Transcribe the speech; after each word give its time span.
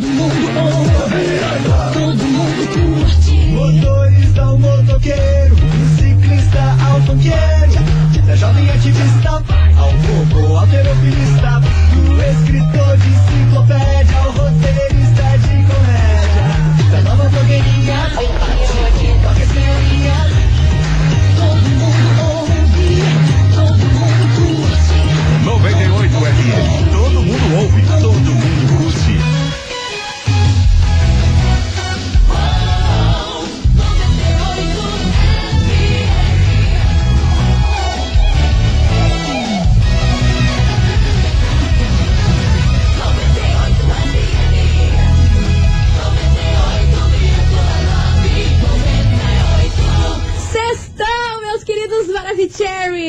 Todo 0.00 0.29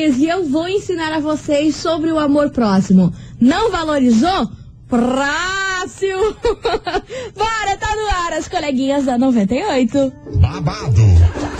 E 0.02 0.28
eu 0.28 0.44
vou 0.44 0.66
ensinar 0.66 1.12
a 1.12 1.20
vocês 1.20 1.76
sobre 1.76 2.10
o 2.10 2.18
amor 2.18 2.50
próximo. 2.50 3.12
Não 3.40 3.70
valorizou? 3.70 4.50
Próximo! 4.88 6.34
Bora, 7.38 7.76
tá 7.78 7.94
no 7.94 8.08
ar 8.26 8.32
as 8.32 8.48
coleguinhas 8.48 9.04
da 9.04 9.16
98. 9.16 10.12
Babado, 10.40 11.02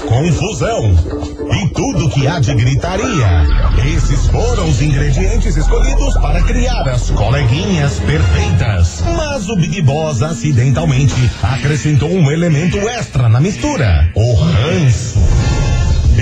confusão 0.08 0.82
e 1.54 1.68
tudo 1.72 2.10
que 2.10 2.26
há 2.26 2.40
de 2.40 2.52
gritaria. 2.54 3.46
Esses 3.94 4.26
foram 4.26 4.68
os 4.68 4.82
ingredientes 4.82 5.56
escolhidos 5.56 6.14
para 6.14 6.42
criar 6.42 6.88
as 6.88 7.10
coleguinhas 7.10 8.00
perfeitas. 8.00 9.04
Mas 9.16 9.48
o 9.48 9.54
Big 9.54 9.80
Boss 9.82 10.20
acidentalmente 10.20 11.14
acrescentou 11.42 12.10
um 12.10 12.28
elemento 12.28 12.76
extra 12.88 13.28
na 13.28 13.40
mistura: 13.40 14.10
o 14.16 14.34
ranço. 14.34 15.20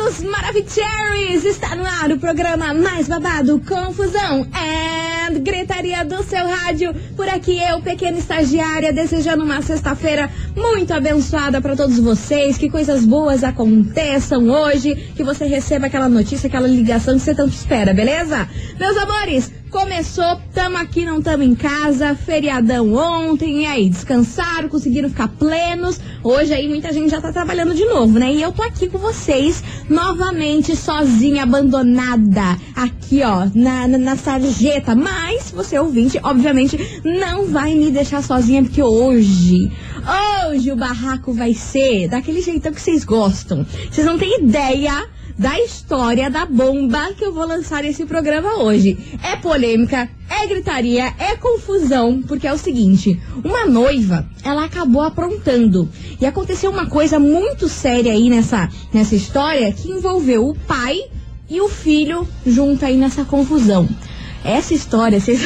queridos 0.00 0.22
Maravicheries! 0.22 1.44
Está 1.44 1.76
no 1.76 1.84
ar 1.84 2.10
o 2.10 2.18
programa 2.18 2.72
mais 2.72 3.06
babado, 3.06 3.60
Confusão 3.60 4.46
and 4.52 5.40
Gritaria 5.40 6.04
do 6.04 6.22
seu 6.22 6.46
rádio. 6.46 6.94
Por 7.16 7.28
aqui 7.28 7.58
eu, 7.62 7.80
pequena 7.82 8.18
estagiária, 8.18 8.92
desejando 8.92 9.44
uma 9.44 9.60
sexta-feira 9.60 10.30
muito 10.56 10.92
abençoada 10.94 11.60
para 11.60 11.76
todos 11.76 11.98
vocês, 11.98 12.56
que 12.56 12.70
coisas 12.70 13.04
boas 13.04 13.44
aconteçam 13.44 14.48
hoje, 14.48 14.94
que 15.14 15.22
você 15.22 15.44
receba 15.44 15.86
aquela 15.86 16.08
notícia, 16.08 16.46
aquela 16.46 16.66
ligação 16.66 17.14
que 17.14 17.20
você 17.20 17.34
tanto 17.34 17.54
espera, 17.54 17.92
beleza? 17.92 18.48
Meus 18.78 18.96
amores, 18.96 19.52
Começou, 19.70 20.40
tamo 20.52 20.76
aqui, 20.78 21.04
não 21.04 21.22
tamo 21.22 21.44
em 21.44 21.54
casa, 21.54 22.16
feriadão 22.16 22.92
ontem, 22.92 23.62
e 23.62 23.66
aí, 23.66 23.88
descansaram, 23.88 24.68
conseguiram 24.68 25.08
ficar 25.08 25.28
plenos. 25.28 26.00
Hoje 26.24 26.52
aí 26.52 26.68
muita 26.68 26.92
gente 26.92 27.08
já 27.08 27.20
tá 27.20 27.32
trabalhando 27.32 27.72
de 27.72 27.84
novo, 27.84 28.18
né? 28.18 28.32
E 28.32 28.42
eu 28.42 28.50
tô 28.50 28.64
aqui 28.64 28.88
com 28.88 28.98
vocês, 28.98 29.62
novamente, 29.88 30.74
sozinha, 30.74 31.44
abandonada, 31.44 32.58
aqui 32.74 33.22
ó, 33.22 33.48
na, 33.54 33.86
na, 33.86 33.96
na 33.96 34.16
sarjeta. 34.16 34.96
Mas, 34.96 35.52
você 35.52 35.78
ouvinte, 35.78 36.18
obviamente, 36.20 37.00
não 37.04 37.46
vai 37.46 37.72
me 37.72 37.92
deixar 37.92 38.24
sozinha, 38.24 38.64
porque 38.64 38.82
hoje, 38.82 39.70
hoje 40.48 40.72
o 40.72 40.76
barraco 40.76 41.32
vai 41.32 41.54
ser 41.54 42.08
daquele 42.08 42.42
jeitão 42.42 42.72
que 42.72 42.82
vocês 42.82 43.04
gostam. 43.04 43.64
Vocês 43.88 44.04
não 44.04 44.18
têm 44.18 44.42
ideia 44.42 45.08
da 45.40 45.58
história 45.58 46.30
da 46.30 46.44
bomba 46.44 47.14
que 47.14 47.24
eu 47.24 47.32
vou 47.32 47.46
lançar 47.46 47.82
nesse 47.82 48.04
programa 48.04 48.62
hoje. 48.62 48.98
É 49.22 49.36
polêmica, 49.36 50.06
é 50.28 50.46
gritaria, 50.46 51.14
é 51.18 51.34
confusão, 51.34 52.22
porque 52.28 52.46
é 52.46 52.52
o 52.52 52.58
seguinte: 52.58 53.18
uma 53.42 53.64
noiva, 53.64 54.28
ela 54.44 54.66
acabou 54.66 55.00
aprontando. 55.00 55.88
E 56.20 56.26
aconteceu 56.26 56.70
uma 56.70 56.84
coisa 56.84 57.18
muito 57.18 57.70
séria 57.70 58.12
aí 58.12 58.28
nessa, 58.28 58.68
nessa 58.92 59.16
história 59.16 59.72
que 59.72 59.90
envolveu 59.90 60.46
o 60.46 60.54
pai 60.54 61.04
e 61.48 61.58
o 61.58 61.70
filho 61.70 62.28
junto 62.46 62.84
aí 62.84 62.98
nessa 62.98 63.24
confusão. 63.24 63.88
Essa 64.44 64.74
história, 64.74 65.18
vocês 65.20 65.40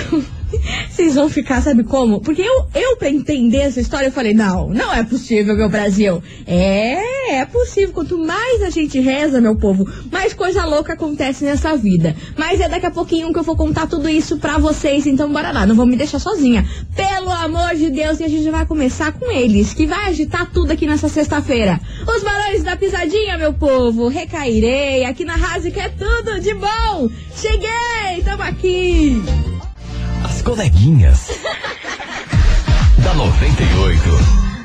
Vocês 0.91 1.15
vão 1.15 1.29
ficar, 1.29 1.63
sabe 1.63 1.85
como? 1.85 2.21
Porque 2.21 2.43
eu, 2.43 2.67
eu, 2.75 2.97
pra 2.97 3.09
entender 3.09 3.59
essa 3.59 3.81
história, 3.81 4.07
eu 4.07 4.13
falei, 4.13 4.35
não, 4.35 4.69
não 4.69 4.93
é 4.93 5.03
possível, 5.03 5.57
meu 5.57 5.69
Brasil. 5.69 6.23
É, 6.47 7.39
é 7.41 7.45
possível. 7.45 7.93
Quanto 7.93 8.19
mais 8.19 8.63
a 8.63 8.71
gente 8.71 8.99
reza, 9.01 9.41
meu 9.41 9.57
povo, 9.57 9.89
mais 10.11 10.33
coisa 10.33 10.65
louca 10.65 10.93
acontece 10.93 11.45
nessa 11.45 11.77
vida. 11.77 12.15
Mas 12.37 12.61
é 12.61 12.69
daqui 12.69 12.87
a 12.87 12.91
pouquinho 12.91 13.33
que 13.33 13.39
eu 13.39 13.43
vou 13.43 13.57
contar 13.57 13.87
tudo 13.87 14.09
isso 14.09 14.39
pra 14.39 14.59
vocês, 14.59 15.07
então 15.07 15.33
bora 15.33 15.51
lá, 15.53 15.67
não 15.67 15.75
vou 15.75 15.87
me 15.87 15.97
deixar 15.97 16.19
sozinha. 16.19 16.67
Pelo 16.95 17.31
amor 17.31 17.75
de 17.75 17.91
Deus, 17.91 18.21
e 18.21 18.25
a 18.25 18.29
gente 18.29 18.49
vai 18.51 18.67
começar 18.67 19.13
com 19.13 19.31
eles, 19.31 19.75
que 19.75 19.87
vai 19.87 20.07
agitar 20.09 20.51
tudo 20.51 20.73
aqui 20.73 20.87
nessa 20.87 21.09
sexta-feira. 21.09 21.81
Os 22.07 22.23
balões 22.23 22.63
da 22.63 22.77
pisadinha, 22.77 23.39
meu 23.39 23.53
povo. 23.53 24.09
Recairei, 24.09 25.05
aqui 25.05 25.25
na 25.25 25.37
Rase 25.37 25.71
que 25.71 25.81
é 25.81 25.89
tudo 25.89 26.41
de 26.41 26.55
bom. 26.55 27.09
Cheguei, 27.35 28.23
tamo 28.25 28.43
aqui. 28.43 29.54
As 30.44 30.50
coleguinhas. 30.50 31.28
da 33.03 33.15
98. 33.15 34.03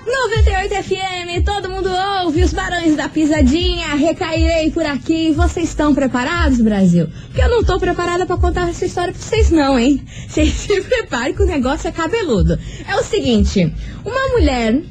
98 0.05 0.83
FM, 0.83 1.45
todo 1.45 1.69
mundo 1.69 1.89
ouve 2.21 2.43
os 2.43 2.51
barões 2.51 2.97
da 2.97 3.07
pisadinha, 3.07 3.95
recairei 3.95 4.71
por 4.71 4.85
aqui. 4.85 5.31
Vocês 5.31 5.69
estão 5.69 5.95
preparados, 5.95 6.59
Brasil? 6.59 7.07
Porque 7.27 7.41
eu 7.41 7.49
não 7.49 7.63
tô 7.63 7.79
preparada 7.79 8.25
para 8.25 8.35
contar 8.35 8.67
essa 8.67 8.85
história 8.85 9.13
pra 9.13 9.21
vocês 9.21 9.49
não, 9.51 9.79
hein? 9.79 10.03
Vocês 10.27 10.51
se 10.51 10.81
preparem 10.81 11.33
que 11.33 11.43
o 11.43 11.47
negócio 11.47 11.87
é 11.87 11.93
cabeludo. 11.93 12.59
É 12.85 12.97
o 12.97 13.03
seguinte, 13.03 13.73
uma 14.03 14.27
mulher 14.33 14.81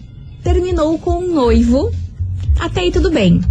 terminou 0.43 0.99
com 0.99 1.19
um 1.19 1.35
noivo, 1.35 1.93
até 2.59 2.81
aí 2.81 2.91
tudo 2.91 3.11
bem. 3.11 3.43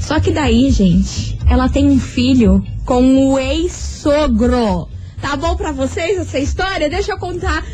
Só 0.00 0.20
que 0.20 0.30
daí, 0.30 0.70
gente, 0.70 1.36
ela 1.50 1.68
tem 1.68 1.90
um 1.90 1.98
filho 1.98 2.64
com 2.84 3.32
o 3.32 3.38
ex-sogro. 3.40 4.94
Tá 5.20 5.36
bom 5.36 5.56
pra 5.56 5.72
vocês 5.72 6.18
essa 6.18 6.38
história? 6.38 6.88
Deixa 6.88 7.12
eu 7.12 7.18
contar 7.18 7.64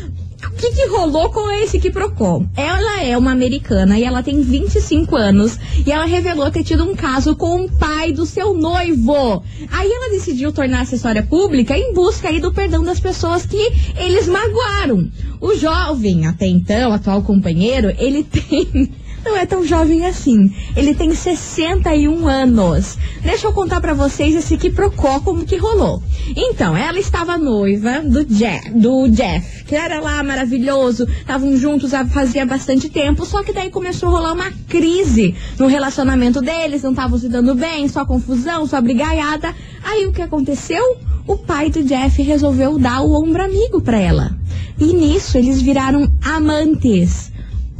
o 0.47 0.55
que, 0.55 0.71
que 0.71 0.87
rolou 0.87 1.29
com 1.29 1.49
esse 1.51 1.79
que 1.79 1.89
procou? 1.89 2.45
Ela 2.55 3.03
é 3.03 3.17
uma 3.17 3.31
americana 3.31 3.97
e 3.97 4.03
ela 4.03 4.21
tem 4.21 4.41
25 4.41 5.15
anos 5.15 5.57
e 5.85 5.91
ela 5.91 6.05
revelou 6.05 6.51
ter 6.51 6.63
tido 6.63 6.83
um 6.83 6.95
caso 6.95 7.35
com 7.35 7.63
o 7.63 7.71
pai 7.71 8.11
do 8.11 8.25
seu 8.25 8.53
noivo. 8.53 9.43
Aí 9.71 9.91
ela 9.91 10.11
decidiu 10.11 10.51
tornar 10.51 10.81
essa 10.81 10.95
história 10.95 11.23
pública 11.23 11.77
em 11.77 11.93
busca 11.93 12.27
aí 12.27 12.39
do 12.39 12.53
perdão 12.53 12.83
das 12.83 12.99
pessoas 12.99 13.45
que 13.45 13.71
eles 13.97 14.27
magoaram. 14.27 15.09
O 15.39 15.55
jovem, 15.55 16.27
até 16.27 16.45
então, 16.45 16.91
atual 16.91 17.23
companheiro, 17.23 17.93
ele 17.97 18.23
tem 18.27 18.91
não 19.23 19.37
é 19.37 19.45
tão 19.45 19.65
jovem 19.65 20.05
assim. 20.05 20.53
Ele 20.75 20.93
tem 20.93 21.13
61 21.13 22.27
anos. 22.27 22.97
Deixa 23.21 23.47
eu 23.47 23.53
contar 23.53 23.79
pra 23.81 23.93
vocês 23.93 24.35
esse 24.35 24.57
que 24.57 24.69
procó 24.69 25.19
como 25.19 25.45
que 25.45 25.57
rolou. 25.57 26.01
Então, 26.35 26.75
ela 26.75 26.99
estava 26.99 27.37
noiva 27.37 28.01
do 28.01 28.23
Jeff, 28.25 28.69
do 28.71 29.07
Jeff, 29.09 29.63
que 29.65 29.75
era 29.75 29.99
lá 29.99 30.23
maravilhoso, 30.23 31.05
estavam 31.05 31.55
juntos 31.57 31.93
há 31.93 32.05
fazia 32.05 32.45
bastante 32.45 32.89
tempo, 32.89 33.25
só 33.25 33.43
que 33.43 33.51
daí 33.53 33.69
começou 33.69 34.09
a 34.09 34.11
rolar 34.11 34.33
uma 34.33 34.51
crise 34.67 35.35
no 35.57 35.67
relacionamento 35.67 36.41
deles, 36.41 36.83
não 36.83 36.91
estavam 36.91 37.17
se 37.17 37.27
dando 37.27 37.55
bem, 37.55 37.87
só 37.87 38.05
confusão, 38.05 38.65
só 38.67 38.79
brigaiada. 38.81 39.53
Aí 39.83 40.05
o 40.05 40.13
que 40.13 40.21
aconteceu? 40.21 40.97
O 41.27 41.37
pai 41.37 41.69
do 41.69 41.83
Jeff 41.83 42.21
resolveu 42.21 42.77
dar 42.77 43.01
o 43.01 43.13
ombro 43.13 43.43
amigo 43.43 43.81
pra 43.81 43.97
ela. 43.97 44.35
E 44.79 44.93
nisso 44.93 45.37
eles 45.37 45.61
viraram 45.61 46.11
amantes. 46.21 47.32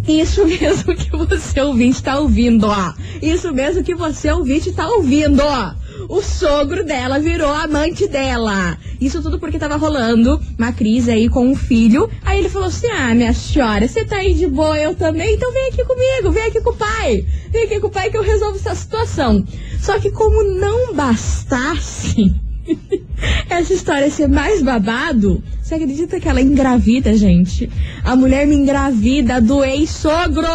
Isso 0.08 0.46
mesmo 0.48 0.96
que 0.96 1.10
você 1.12 1.62
ouvinte 1.62 1.98
está 1.98 2.20
ouvindo, 2.20 2.68
ó. 2.68 2.94
Isso 3.22 3.54
mesmo 3.54 3.84
que 3.84 3.96
você 3.96 4.32
ouvinte 4.32 4.70
está 4.70 4.88
ouvindo, 4.88 5.42
ó. 5.42 5.74
O 6.10 6.22
sogro 6.22 6.84
dela 6.84 7.20
virou 7.20 7.54
amante 7.54 8.08
dela. 8.08 8.78
Isso 9.00 9.22
tudo 9.22 9.40
porque 9.40 9.60
tava 9.60 9.76
rolando 9.76 10.42
uma 10.58 10.74
crise 10.74 11.12
aí 11.12 11.30
com 11.30 11.52
o 11.52 11.56
filho. 11.56 12.10
Aí 12.24 12.40
ele 12.40 12.50
falou 12.50 12.68
assim: 12.68 12.88
Ah, 12.88 13.14
minha 13.14 13.34
senhora, 13.34 13.88
você 13.88 14.04
tá 14.04 14.18
aí 14.18 14.34
de 14.34 14.48
boa, 14.48 14.78
eu 14.78 14.96
também, 14.96 15.36
então 15.36 15.52
vem 15.54 15.68
aqui 15.68 15.84
comigo, 15.86 16.32
vem 16.32 16.44
aqui 16.44 16.62
com 16.62 16.72
o 16.72 16.76
pai. 16.76 17.26
Vem 17.52 17.64
aqui 17.64 17.80
com 17.80 17.88
o 17.88 17.92
pai 17.92 18.10
que 18.10 18.18
eu 18.18 18.24
resolvo 18.24 18.58
essa 18.58 18.76
situação. 18.76 19.46
Só 19.80 20.00
que 20.00 20.12
como 20.12 20.44
não 20.44 20.94
bastasse 20.94 22.34
essa 23.50 23.74
história 23.74 24.10
ser 24.10 24.28
mais 24.28 24.62
babado, 24.62 25.44
você 25.62 25.76
acredita 25.76 26.20
que 26.20 26.28
ela 26.28 26.42
engravida, 26.42 27.16
gente? 27.16 27.70
A 28.04 28.16
mulher 28.16 28.48
me 28.48 28.56
engravida 28.56 29.40
do 29.40 29.64
ex-sogro! 29.64 30.48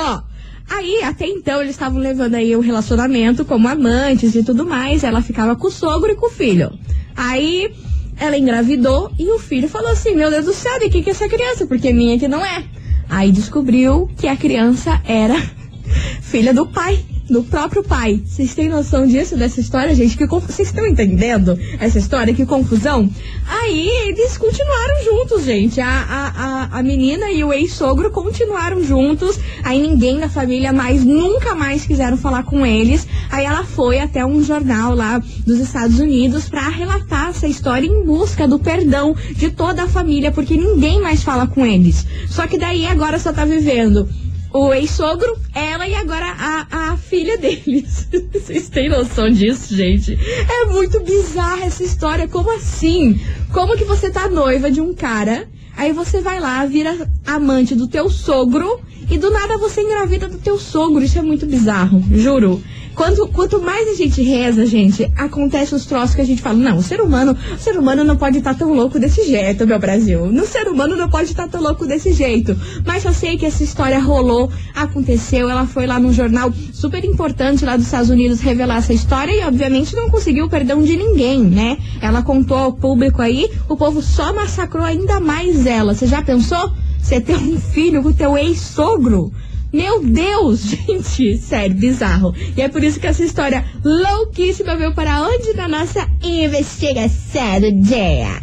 Aí, 0.71 1.03
até 1.03 1.27
então, 1.27 1.63
eles 1.63 1.71
estavam 1.71 1.99
levando 1.99 2.35
aí 2.35 2.55
o 2.55 2.61
relacionamento 2.61 3.45
como 3.45 3.69
amantes 3.69 4.35
e 4.35 4.43
tudo 4.45 4.67
mais. 4.67 5.03
Ela 5.03 5.23
ficava 5.23 5.57
com 5.57 5.69
o 5.69 5.71
sogro 5.71 6.13
e 6.13 6.15
com 6.15 6.27
o 6.27 6.31
filho. 6.31 6.71
Aí, 7.17 7.73
ela 8.19 8.37
engravidou 8.37 9.11
e 9.19 9.31
o 9.31 9.39
filho 9.39 9.69
falou 9.69 9.91
assim: 9.91 10.15
Meu 10.15 10.31
Deus 10.31 10.45
do 10.45 10.53
céu, 10.53 10.79
de 10.79 10.91
que, 10.91 11.03
que 11.03 11.09
é 11.09 11.13
essa 11.13 11.29
criança? 11.29 11.67
Porque 11.67 11.91
minha 11.91 12.19
que 12.19 12.29
não 12.29 12.45
é. 12.45 12.65
Aí 13.09 13.33
descobriu 13.33 14.11
que 14.19 14.29
a 14.29 14.37
criança 14.37 15.01
era 15.07 15.37
filha 16.21 16.53
do 16.53 16.67
pai 16.67 17.03
do 17.29 17.45
próprio 17.45 17.83
pai. 17.83 18.23
Vocês 18.25 18.55
têm 18.55 18.69
noção 18.69 19.07
disso, 19.07 19.37
dessa 19.37 19.61
história, 19.61 19.95
gente? 19.95 20.17
Que. 20.17 20.27
Vocês 20.27 20.69
estão 20.69 20.87
entendendo 20.87 21.59
essa 21.79 21.99
história? 21.99 22.35
Que 22.35 22.47
confusão? 22.47 23.11
Aí 23.47 23.89
eles 24.09 24.37
continuaram 24.39 25.05
juntos, 25.05 25.45
gente. 25.45 25.81
A, 25.81 25.89
a, 25.89 26.29
a, 26.29 26.79
a 26.79 26.83
menina 26.83 27.31
e 27.31 27.45
o 27.45 27.53
ex-sogro 27.53 28.11
continuaram 28.11 28.83
juntos. 28.83 29.39
Aí 29.63 29.81
ninguém 29.81 30.19
da 30.19 30.29
família 30.29 30.73
mais, 30.73 31.05
nunca 31.05 31.55
mais 31.55 31.85
quiseram 31.85 32.17
falar 32.17 32.45
com 32.45 32.65
eles. 32.65 33.07
Aí 33.31 33.45
ela 33.45 33.65
foi 33.65 33.99
até 33.99 34.25
um 34.25 34.43
jornal 34.43 34.95
lá 34.95 35.21
dos 35.47 35.59
Estados 35.59 35.99
Unidos 35.99 36.49
para 36.49 36.69
relatar 36.69 37.29
essa 37.29 37.47
história 37.47 37.87
em 37.87 38.05
busca 38.05 38.49
do 38.49 38.59
perdão 38.59 39.15
de 39.33 39.51
toda 39.51 39.85
a 39.85 39.89
família, 39.89 40.33
porque 40.33 40.57
ninguém 40.57 41.01
mais 41.01 41.23
fala 41.23 41.47
com 41.47 41.65
eles. 41.65 42.07
Só 42.29 42.47
que 42.47 42.59
daí 42.59 42.87
agora 42.87 43.19
só 43.19 43.33
tá 43.33 43.45
vivendo 43.45 44.09
o 44.53 44.73
ex-sogro, 44.73 45.39
ela 45.55 45.87
e 45.87 45.95
agora 45.95 46.27
a, 46.27 46.93
a 46.93 46.97
filha 46.97 47.37
deles. 47.37 48.09
Vocês 48.33 48.69
têm 48.69 48.89
noção 48.89 49.29
disso, 49.31 49.75
gente? 49.75 50.19
É 50.49 50.67
muito 50.67 51.01
bizarra 51.01 51.65
essa 51.65 51.83
história. 51.83 52.29
Como 52.29 52.55
assim? 52.57 53.21
Como 53.53 53.77
que 53.77 53.85
você 53.85 54.11
tá 54.11 54.29
noiva 54.29 54.71
de 54.71 54.81
um 54.81 54.95
cara, 54.95 55.49
aí 55.77 55.93
você 55.93 56.21
vai 56.21 56.41
lá, 56.41 56.65
vira 56.65 57.09
amante 57.27 57.75
do 57.75 57.89
teu 57.89 58.09
sogro 58.09 58.81
e 59.11 59.19
do 59.19 59.31
nada 59.31 59.57
você 59.59 59.83
engravida 59.83 60.29
do 60.29 60.39
teu 60.39 60.59
sogro. 60.59 61.05
Isso 61.05 61.19
é 61.19 61.23
muito 61.23 61.47
bizarro, 61.47 62.03
juro. 62.13 62.63
Quanto, 62.99 63.29
quanto 63.29 63.63
mais 63.63 63.87
a 63.87 63.95
gente 63.95 64.21
reza, 64.23 64.67
gente, 64.67 65.09
acontece 65.17 65.73
os 65.73 65.87
troços 65.87 66.17
que 66.17 66.21
a 66.21 66.25
gente 66.25 66.43
fala, 66.43 66.59
não, 66.59 66.79
o 66.79 66.83
ser 66.83 67.01
humano, 67.01 67.37
o 67.55 67.57
ser 67.57 67.79
humano 67.79 68.03
não 68.03 68.17
pode 68.17 68.39
estar 68.39 68.55
tá 68.55 68.59
tão 68.59 68.75
louco 68.75 68.99
desse 68.99 69.23
jeito, 69.23 69.65
meu 69.65 69.79
Brasil. 69.79 70.27
No 70.27 70.45
ser 70.45 70.67
humano 70.67 70.97
não 70.97 71.09
pode 71.09 71.31
estar 71.31 71.45
tá 71.45 71.49
tão 71.51 71.63
louco 71.63 71.87
desse 71.87 72.13
jeito. 72.13 72.59
Mas 72.85 73.05
eu 73.05 73.13
sei 73.13 73.39
que 73.39 73.47
essa 73.47 73.63
história 73.63 74.01
rolou, 74.01 74.51
aconteceu, 74.75 75.49
ela 75.49 75.65
foi 75.65 75.87
lá 75.87 76.01
num 76.01 76.13
jornal 76.13 76.53
super 76.73 77.05
importante 77.05 77.65
lá 77.65 77.77
dos 77.77 77.87
Estados 77.87 78.11
Unidos 78.11 78.41
revelar 78.41 78.79
essa 78.79 78.93
história 78.93 79.31
e 79.31 79.45
obviamente 79.45 79.95
não 79.95 80.11
conseguiu 80.11 80.47
o 80.47 80.51
perdão 80.51 80.83
de 80.83 80.97
ninguém, 80.97 81.39
né? 81.45 81.79
Ela 82.03 82.21
contou 82.23 82.57
ao 82.57 82.73
público 82.73 83.23
aí, 83.23 83.49
o 83.69 83.77
povo 83.77 84.03
só 84.03 84.35
massacrou 84.35 84.85
ainda 84.85 85.21
mais 85.21 85.67
ela. 85.67 85.95
Você 85.95 86.09
já 86.09 86.21
pensou? 86.21 86.73
Você 87.01 87.21
ter 87.21 87.37
um 87.37 87.61
filho 87.61 88.03
com 88.03 88.09
o 88.09 88.13
teu 88.13 88.37
ex-sogro? 88.37 89.33
Meu 89.73 90.03
Deus, 90.03 90.63
gente, 90.87 91.37
sério, 91.39 91.77
bizarro. 91.77 92.35
E 92.57 92.63
é 92.63 92.69
por 92.69 92.83
isso 92.83 92.99
que 92.99 93.07
essa 93.07 93.23
história 93.23 93.65
louquíssima 93.85 94.77
veio 94.77 94.95
para 94.95 95.23
onde 95.23 95.55
na 95.55 95.69
nossa 95.69 96.09
investigação 96.23 97.61
do 97.61 97.73
dia. 97.83 98.41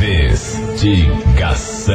Investigação. 0.00 1.94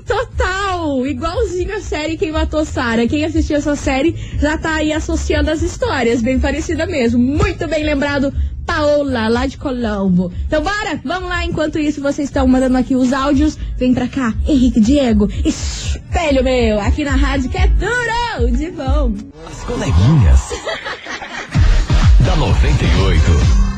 total! 0.10 1.06
Igualzinho 1.06 1.76
a 1.76 1.82
série 1.82 2.18
Quem 2.18 2.32
Matou 2.32 2.66
Sara. 2.66 3.08
Quem 3.08 3.24
assistiu 3.24 3.58
essa 3.58 3.76
série 3.76 4.16
já 4.40 4.58
tá 4.58 4.76
aí 4.76 4.92
associando 4.92 5.52
as 5.52 5.62
histórias, 5.62 6.20
bem 6.20 6.40
parecida 6.40 6.88
mesmo. 6.88 7.20
Muito 7.20 7.68
bem 7.68 7.84
lembrado 7.84 8.34
Paola, 8.66 9.28
lá 9.28 9.46
de 9.46 9.58
Colombo. 9.58 10.34
Então 10.48 10.64
bora, 10.64 11.00
vamos 11.06 11.30
lá. 11.30 11.46
Enquanto 11.46 11.78
isso, 11.78 12.02
vocês 12.02 12.28
estão 12.28 12.48
mandando 12.48 12.78
aqui 12.78 12.96
os 12.96 13.14
áudios. 13.14 13.56
Vem 13.78 13.94
pra 13.94 14.08
cá, 14.08 14.34
Henrique 14.48 14.80
Diego, 14.80 15.30
espelho 15.46 16.44
meu, 16.44 16.80
aqui 16.80 17.04
na 17.04 17.16
rádio 17.16 17.50
que 17.50 17.58
é 17.58 17.68
duro 17.68 18.58
de 18.58 18.72
bom. 18.72 19.14
As 19.48 19.64
coleguinhas. 19.64 20.50
da 22.26 22.36
98. 22.36 23.69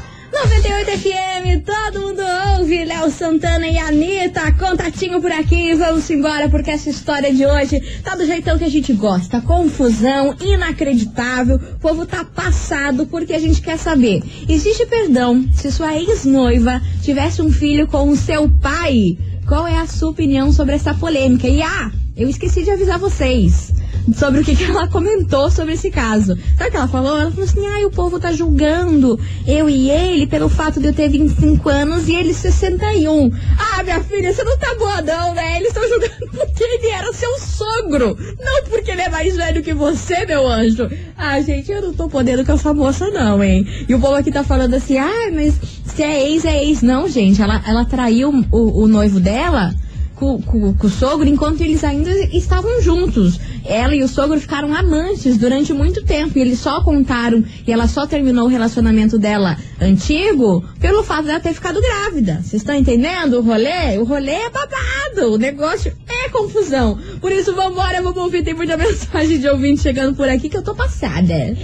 98 0.44 0.92
FM, 0.98 1.64
todo 1.64 2.02
mundo 2.02 2.22
ouve. 2.58 2.84
Léo 2.84 3.12
Santana 3.12 3.68
e 3.68 3.78
Anitta, 3.78 4.52
contatinho 4.54 5.22
por 5.22 5.32
aqui. 5.32 5.76
Vamos 5.76 6.10
embora, 6.10 6.50
porque 6.50 6.72
essa 6.72 6.90
história 6.90 7.32
de 7.32 7.46
hoje 7.46 7.80
tá 8.04 8.16
do 8.16 8.26
jeitão 8.26 8.58
que 8.58 8.64
a 8.64 8.70
gente 8.70 8.92
gosta. 8.92 9.40
Confusão, 9.40 10.36
inacreditável. 10.42 11.58
O 11.58 11.80
povo 11.80 12.08
tá 12.08 12.26
passado 12.26 13.06
porque 13.06 13.34
a 13.34 13.40
gente 13.40 13.62
quer 13.62 13.78
saber: 13.78 14.24
existe 14.50 14.84
perdão 14.88 15.48
se 15.54 15.72
sua 15.72 15.96
ex-noiva 15.96 16.82
tivesse 17.04 17.40
um 17.44 17.52
filho 17.52 17.86
com 17.86 18.10
o 18.10 18.18
seu 18.18 18.50
pai? 18.50 19.20
Qual 19.48 19.68
é 19.68 19.78
a 19.78 19.86
sua 19.86 20.10
opinião 20.10 20.52
sobre 20.52 20.74
essa 20.74 20.92
polêmica? 20.96 21.48
E 21.48 21.62
ah, 21.62 21.92
eu 22.18 22.28
esqueci 22.28 22.64
de 22.64 22.72
avisar 22.72 22.98
vocês 22.98 23.72
sobre 24.16 24.42
o 24.42 24.44
que, 24.44 24.56
que 24.56 24.64
ela 24.64 24.88
comentou 24.88 25.50
sobre 25.50 25.74
esse 25.74 25.90
caso. 25.90 26.38
Sabe 26.58 26.70
o 26.70 26.72
que 26.72 26.78
ela 26.78 26.88
falou? 26.88 27.18
Ela 27.18 27.32
falou 27.32 27.46
assim: 27.46 27.66
ah, 27.66 27.88
o 27.88 27.92
povo 27.92 28.20
tá 28.20 28.32
julgando 28.32 29.20
eu 29.48 29.70
e 29.70 29.90
ele 29.90 30.28
pelo 30.28 30.50
fato 30.50 30.80
de 30.80 30.88
eu 30.88 30.94
ter 30.94 31.10
25 31.10 31.70
anos 31.70 32.08
e 32.08 32.16
ele 32.16 32.34
61. 32.34 33.32
Ah, 33.58 33.84
minha 33.84 34.02
filha, 34.02 34.34
você 34.34 34.44
não 34.44 34.58
tá 34.58 34.76
boa, 34.76 35.02
não, 35.02 35.34
né? 35.34 35.58
Eles 35.58 35.70
estão 35.70 35.88
julgando 35.88 36.32
porque 36.32 36.64
ele 36.64 36.88
era 36.88 37.14
seu 37.14 37.40
sogro, 37.40 38.18
não 38.40 38.64
porque 38.70 38.92
ele 38.92 39.02
é 39.02 39.10
mais 39.10 39.36
velho 39.36 39.64
que 39.64 39.74
você, 39.74 40.26
meu 40.26 40.48
anjo. 40.48 40.90
Ah, 41.18 41.40
gente, 41.42 41.72
eu 41.72 41.82
não 41.82 41.94
tô 41.94 42.08
podendo 42.10 42.46
com 42.46 42.52
essa 42.54 42.74
moça, 42.74 43.10
não, 43.10 43.44
hein? 43.44 43.66
E 43.88 43.94
o 43.94 44.00
povo 44.00 44.16
aqui 44.16 44.32
tá 44.32 44.44
falando 44.44 44.74
assim: 44.74 44.98
ah, 44.98 45.32
mas 45.34 45.60
se 45.86 46.04
é 46.04 46.28
ex, 46.30 46.46
é 46.46 46.64
ex. 46.64 46.82
Não, 46.82 47.08
gente, 47.08 47.42
ela, 47.42 47.62
ela 47.68 47.86
traiu 47.86 48.30
o, 48.52 48.84
o 48.84 48.88
noivo 48.88 49.20
dela 49.20 49.74
com, 50.22 50.40
com, 50.40 50.74
com, 50.76 50.86
o 50.86 50.90
sogro 50.90 51.28
enquanto 51.28 51.62
eles 51.62 51.84
ainda 51.84 52.12
estavam 52.32 52.80
juntos. 52.80 53.40
Ela 53.66 53.96
e 53.96 54.04
o 54.04 54.08
sogro 54.08 54.40
ficaram 54.40 54.72
amantes 54.72 55.36
durante 55.36 55.74
muito 55.74 56.04
tempo 56.04 56.38
e 56.38 56.42
eles 56.42 56.60
só 56.60 56.84
contaram 56.84 57.44
e 57.66 57.72
ela 57.72 57.88
só 57.88 58.06
terminou 58.06 58.46
o 58.46 58.48
relacionamento 58.48 59.18
dela 59.18 59.58
antigo 59.82 60.64
pelo 60.80 61.04
fato 61.04 61.26
dela 61.26 61.40
ter 61.40 61.54
ficado 61.54 61.82
grávida. 61.82 62.36
Vocês 62.36 62.62
estão 62.62 62.76
entendendo 62.76 63.40
o 63.40 63.42
rolê? 63.42 63.98
O 63.98 64.04
rolê 64.04 64.32
é 64.32 64.50
babado, 64.52 65.34
o 65.34 65.38
negócio 65.40 65.92
é 66.26 66.30
confusão. 66.30 66.98
Por 67.20 67.32
isso, 67.32 67.54
vambora, 67.54 68.02
vamos 68.02 68.18
ouvir. 68.18 68.44
Tem 68.44 68.54
muita 68.54 68.78
mensagem 68.78 69.40
de 69.40 69.48
ouvinte 69.48 69.82
chegando 69.82 70.16
por 70.16 70.28
aqui 70.30 70.50
que 70.50 70.58
eu 70.58 70.62
tô 70.64 70.74
passada. 70.76 71.56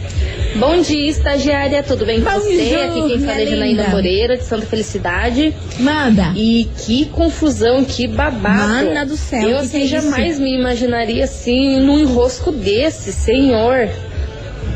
Bom 0.58 0.82
dia, 0.82 1.10
estagiária. 1.10 1.84
Tudo 1.84 2.06
bem 2.06 2.22
com 2.22 2.30
Bom 2.32 2.40
você? 2.40 2.76
Aqui 2.90 3.08
quem 3.08 3.20
fala 3.20 3.42
é 3.42 3.46
Janaína. 3.46 3.88
Moreira, 3.90 4.38
de 4.38 4.44
Santa 4.44 4.66
Felicidade. 4.66 5.54
Manda. 5.80 6.32
E 6.36 6.68
que 6.86 7.06
confusão, 7.06 7.84
que 7.86 8.08
babado. 8.08 8.68
Mana 8.86 9.06
do 9.06 9.16
céu, 9.18 9.48
Eu 9.50 9.58
assim 9.60 9.78
é 9.78 9.82
isso? 9.82 9.90
jamais 9.90 10.40
me 10.40 10.56
imaginaria 10.58 11.24
assim 11.24 11.80
num 11.80 12.00
enrosco 12.00 12.52
desse, 12.52 13.12
senhor. 13.14 13.90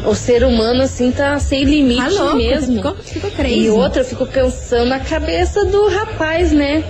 O 0.06 0.16
ser 0.16 0.44
humano 0.44 0.82
assim 0.82 1.12
tá 1.12 1.38
sem 1.38 1.64
limite 1.64 2.02
Tá 2.02 2.08
louco, 2.10 2.38
mesmo. 2.38 2.76
ficou, 2.78 2.96
ficou 2.96 3.30
crazy. 3.32 3.60
E 3.66 3.70
outra, 3.70 4.02
eu 4.02 4.06
fico 4.06 4.26
pensando 4.26 4.86
na 4.90 5.00
cabeça 5.00 5.64
do 5.66 5.88
rapaz, 5.90 6.52
né? 6.52 6.84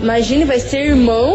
Imagine, 0.00 0.44
vai 0.44 0.60
ser 0.60 0.86
irmão 0.90 1.34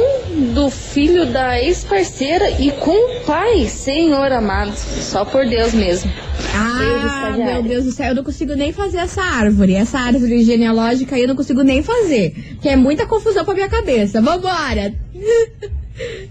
do 0.54 0.70
filho 0.70 1.26
da 1.26 1.60
ex-parceira 1.62 2.50
e 2.62 2.72
com 2.72 2.92
o 2.92 3.20
pai, 3.26 3.66
senhor 3.66 4.32
amado. 4.32 4.72
Só 4.76 5.26
por 5.26 5.46
Deus 5.46 5.74
mesmo. 5.74 6.10
Ah, 6.56 7.28
estagiária. 7.30 7.54
meu 7.56 7.64
Deus 7.64 7.84
do 7.86 7.92
céu, 7.92 8.10
eu 8.10 8.16
não 8.16 8.24
consigo 8.24 8.54
nem 8.56 8.72
fazer 8.72 8.98
essa 9.00 9.22
árvore. 9.22 9.74
Essa 9.76 10.00
árvore 10.00 10.44
genealógica 10.44 11.16
aí 11.16 11.24
eu 11.24 11.28
não 11.28 11.36
consigo 11.36 11.62
nem 11.62 11.84
fazer. 11.84 12.34
Porque 12.54 12.70
é 12.70 12.76
muita 12.78 13.06
confusão 13.06 13.44
pra 13.44 13.54
minha 13.54 13.70
cabeça. 13.70 14.22
Vambora! 14.22 14.94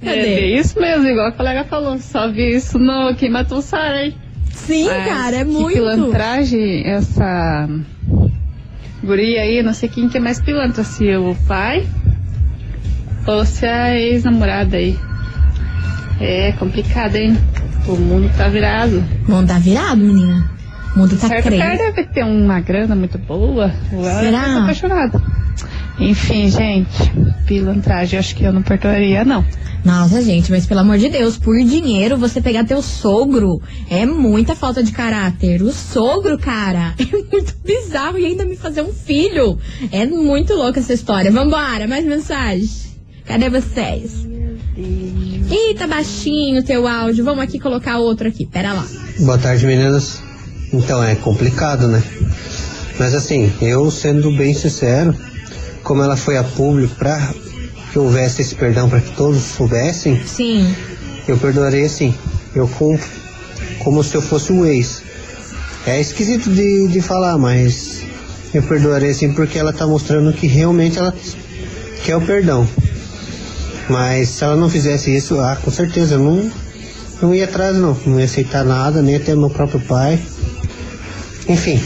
É 0.03 0.05
Cadê? 0.05 0.23
bem 0.23 0.59
isso 0.59 0.77
mesmo, 0.81 1.07
igual 1.07 1.29
a 1.29 1.33
colega 1.33 1.63
falou. 1.63 1.97
Só 2.01 2.29
vi 2.33 2.57
isso 2.57 2.81
no 2.81 3.15
Quem 3.15 3.31
Matou 3.31 3.59
o 3.59 3.63
Sarah, 3.63 4.07
hein? 4.07 4.17
Sim, 4.53 4.87
Mas 4.89 5.07
cara, 5.09 5.37
é 5.37 5.45
que 5.45 5.51
muito. 5.53 5.75
pilantragem 5.75 6.85
essa 6.85 7.69
guria 9.05 9.41
aí, 9.43 9.63
não 9.63 9.73
sei 9.73 9.89
quem 9.89 10.09
que 10.09 10.17
é 10.19 10.21
mais 10.21 10.41
pilantra, 10.41 10.83
se 10.83 11.15
o 11.17 11.37
pai 11.47 11.87
ou 13.27 13.45
se 13.45 13.67
a 13.67 13.97
ex-namorada 13.97 14.77
aí. 14.77 14.99
É 16.21 16.53
complicado, 16.53 17.17
hein? 17.17 17.37
O 17.87 17.97
mundo 17.97 18.31
tá 18.37 18.49
virado. 18.49 19.03
O 19.27 19.33
mundo 19.33 19.49
tá 19.49 19.59
virado, 19.59 19.97
menina. 19.97 20.51
O 20.95 21.01
mundo 21.01 21.17
tá 21.17 21.29
certo, 21.29 21.49
o 21.49 21.59
cara 21.59 21.77
deve 21.77 22.05
ter 22.05 22.25
uma 22.25 22.61
grana 22.61 22.95
muito 22.95 23.19
boa. 23.19 23.73
Será? 23.91 24.21
deve 24.21 24.55
tá 24.55 24.63
apaixonada. 24.63 25.23
Enfim, 25.99 26.49
gente, 26.49 27.13
pilantragem, 27.47 28.19
acho 28.19 28.35
que 28.35 28.45
eu 28.45 28.53
não 28.53 28.63
perdoaria, 28.63 29.25
não. 29.25 29.45
Nossa, 29.85 30.23
gente, 30.23 30.51
mas 30.51 30.65
pelo 30.65 30.81
amor 30.81 30.97
de 30.97 31.09
Deus, 31.09 31.37
por 31.37 31.57
dinheiro 31.59 32.17
você 32.17 32.41
pegar 32.41 32.65
teu 32.65 32.81
sogro 32.81 33.61
é 33.91 34.07
muita 34.07 34.55
falta 34.55 34.83
de 34.83 34.93
caráter. 34.93 35.61
O 35.61 35.73
sogro, 35.73 36.39
cara, 36.39 36.95
é 36.99 37.05
muito 37.05 37.55
bizarro 37.65 38.19
e 38.19 38.27
ainda 38.27 38.45
me 38.45 38.57
fazer 38.57 38.83
um 38.83 38.93
filho. 38.93 39.59
É 39.91 40.07
muito 40.07 40.55
louca 40.55 40.79
essa 40.79 40.93
história. 40.93 41.33
Vambora, 41.33 41.89
mais 41.89 42.05
mensagem. 42.05 42.92
Cadê 43.27 43.49
vocês? 43.49 44.23
Tá 45.83 45.89
baixinho 45.89 46.61
o 46.61 46.65
teu 46.65 46.87
áudio. 46.87 47.25
Vamos 47.25 47.43
aqui 47.43 47.59
colocar 47.59 47.99
outro 47.99 48.29
aqui. 48.29 48.47
Pera 48.47 48.73
lá. 48.73 48.87
Boa 49.19 49.37
tarde, 49.37 49.67
meninas. 49.67 50.23
Então, 50.73 51.03
é 51.03 51.17
complicado, 51.17 51.89
né? 51.89 52.01
Mas 53.01 53.15
assim, 53.15 53.53
eu 53.61 53.91
sendo 53.91 54.31
bem 54.37 54.55
sincero, 54.55 55.13
como 55.83 56.03
ela 56.03 56.17
foi 56.17 56.37
a 56.37 56.45
público 56.45 56.95
pra 56.95 57.35
que 57.91 57.99
houvesse 57.99 58.43
esse 58.43 58.55
perdão 58.55 58.89
para 58.89 59.01
que 59.01 59.11
todos 59.17 59.43
soubessem, 59.43 60.23
Sim. 60.25 60.73
eu 61.27 61.37
perdoarei 61.37 61.85
assim. 61.85 62.15
Eu 62.55 62.69
com, 62.69 62.97
como 63.81 64.05
se 64.05 64.15
eu 64.15 64.23
fosse 64.23 64.53
um 64.53 64.65
ex. 64.65 65.03
É 65.85 66.01
esquisito 66.01 66.49
de, 66.49 66.87
de 66.87 67.01
falar, 67.01 67.37
mas 67.39 68.03
eu 68.55 68.63
perdoarei 68.63 69.11
assim 69.11 69.33
porque 69.33 69.59
ela 69.59 69.73
tá 69.73 69.85
mostrando 69.85 70.33
que 70.33 70.47
realmente 70.47 70.97
ela 70.97 71.13
quer 72.05 72.15
o 72.15 72.21
perdão. 72.21 72.69
Mas 73.89 74.29
se 74.29 74.45
ela 74.45 74.57
não 74.57 74.69
fizesse 74.69 75.15
isso, 75.15 75.41
ah, 75.41 75.57
com 75.57 75.71
certeza 75.71 76.15
eu 76.15 76.21
não, 76.21 76.51
não 77.21 77.35
ia 77.35 77.45
atrás 77.45 77.77
não, 77.77 77.97
não 78.07 78.19
ia 78.19 78.25
aceitar 78.25 78.65
nada, 78.65 79.03
nem 79.03 79.17
até 79.17 79.35
meu 79.35 79.51
próprio 79.51 79.81
pai. 79.81 80.21
Enfim, 81.49 81.81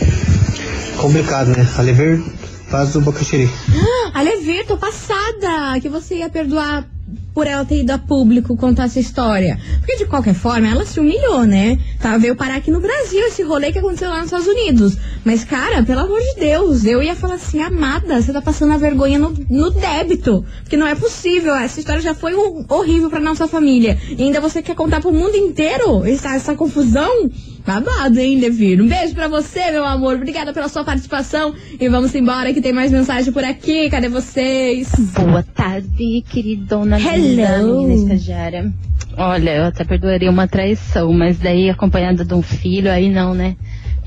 complicado, 0.98 1.48
né? 1.48 1.66
A 1.76 1.82
lever 1.82 2.22
faz 2.68 2.94
o 2.96 3.00
bocaxiri. 3.00 3.48
Alevir, 4.12 4.66
tô 4.66 4.76
passada 4.76 5.80
que 5.80 5.88
você 5.88 6.16
ia 6.16 6.28
perdoar 6.28 6.88
por 7.32 7.46
ela 7.46 7.64
ter 7.64 7.80
ido 7.80 7.90
a 7.90 7.98
público 7.98 8.56
contar 8.56 8.84
essa 8.84 8.98
história. 8.98 9.58
Porque 9.78 9.96
de 9.96 10.06
qualquer 10.06 10.34
forma, 10.34 10.66
ela 10.68 10.84
se 10.84 10.98
humilhou, 10.98 11.44
né? 11.44 11.78
Tá, 12.06 12.16
veio 12.18 12.36
parar 12.36 12.54
aqui 12.54 12.70
no 12.70 12.78
Brasil 12.80 13.18
esse 13.26 13.42
rolê 13.42 13.72
que 13.72 13.80
aconteceu 13.80 14.08
lá 14.08 14.18
nos 14.18 14.26
Estados 14.26 14.46
Unidos. 14.46 14.96
Mas, 15.24 15.42
cara, 15.42 15.82
pelo 15.82 16.02
amor 16.02 16.20
de 16.20 16.38
Deus, 16.38 16.84
eu 16.84 17.02
ia 17.02 17.16
falar 17.16 17.34
assim, 17.34 17.60
amada, 17.60 18.22
você 18.22 18.32
tá 18.32 18.40
passando 18.40 18.72
a 18.74 18.76
vergonha 18.76 19.18
no, 19.18 19.34
no 19.50 19.70
débito. 19.72 20.44
Porque 20.62 20.76
não 20.76 20.86
é 20.86 20.94
possível, 20.94 21.52
essa 21.56 21.80
história 21.80 22.00
já 22.00 22.14
foi 22.14 22.32
ho- 22.32 22.64
horrível 22.68 23.10
pra 23.10 23.18
nossa 23.18 23.48
família. 23.48 23.98
E 24.16 24.22
ainda 24.22 24.40
você 24.40 24.62
quer 24.62 24.76
contar 24.76 25.00
pro 25.00 25.10
mundo 25.12 25.34
inteiro 25.36 26.04
essa, 26.06 26.32
essa 26.36 26.54
confusão? 26.54 27.28
Babado, 27.66 28.20
hein, 28.20 28.38
Devir? 28.38 28.80
Um 28.80 28.86
beijo 28.86 29.12
pra 29.12 29.26
você, 29.26 29.72
meu 29.72 29.84
amor. 29.84 30.14
Obrigada 30.14 30.52
pela 30.52 30.68
sua 30.68 30.84
participação. 30.84 31.56
E 31.80 31.88
vamos 31.88 32.14
embora 32.14 32.54
que 32.54 32.60
tem 32.60 32.72
mais 32.72 32.92
mensagem 32.92 33.32
por 33.32 33.42
aqui. 33.42 33.90
Cadê 33.90 34.08
vocês? 34.08 34.88
Boa 35.12 35.42
tarde, 35.42 36.22
queridona 36.30 37.00
Hello. 37.00 37.82
menina 37.82 37.94
estagiária. 38.14 38.72
Olha, 39.16 39.50
eu 39.56 39.64
até 39.64 39.84
perdoaria 39.84 40.30
uma 40.30 40.46
traição, 40.46 41.12
mas 41.12 41.38
daí 41.38 41.70
acompanhada 41.70 42.24
de 42.24 42.34
um 42.34 42.42
filho, 42.42 42.90
aí 42.90 43.08
não, 43.10 43.34
né? 43.34 43.56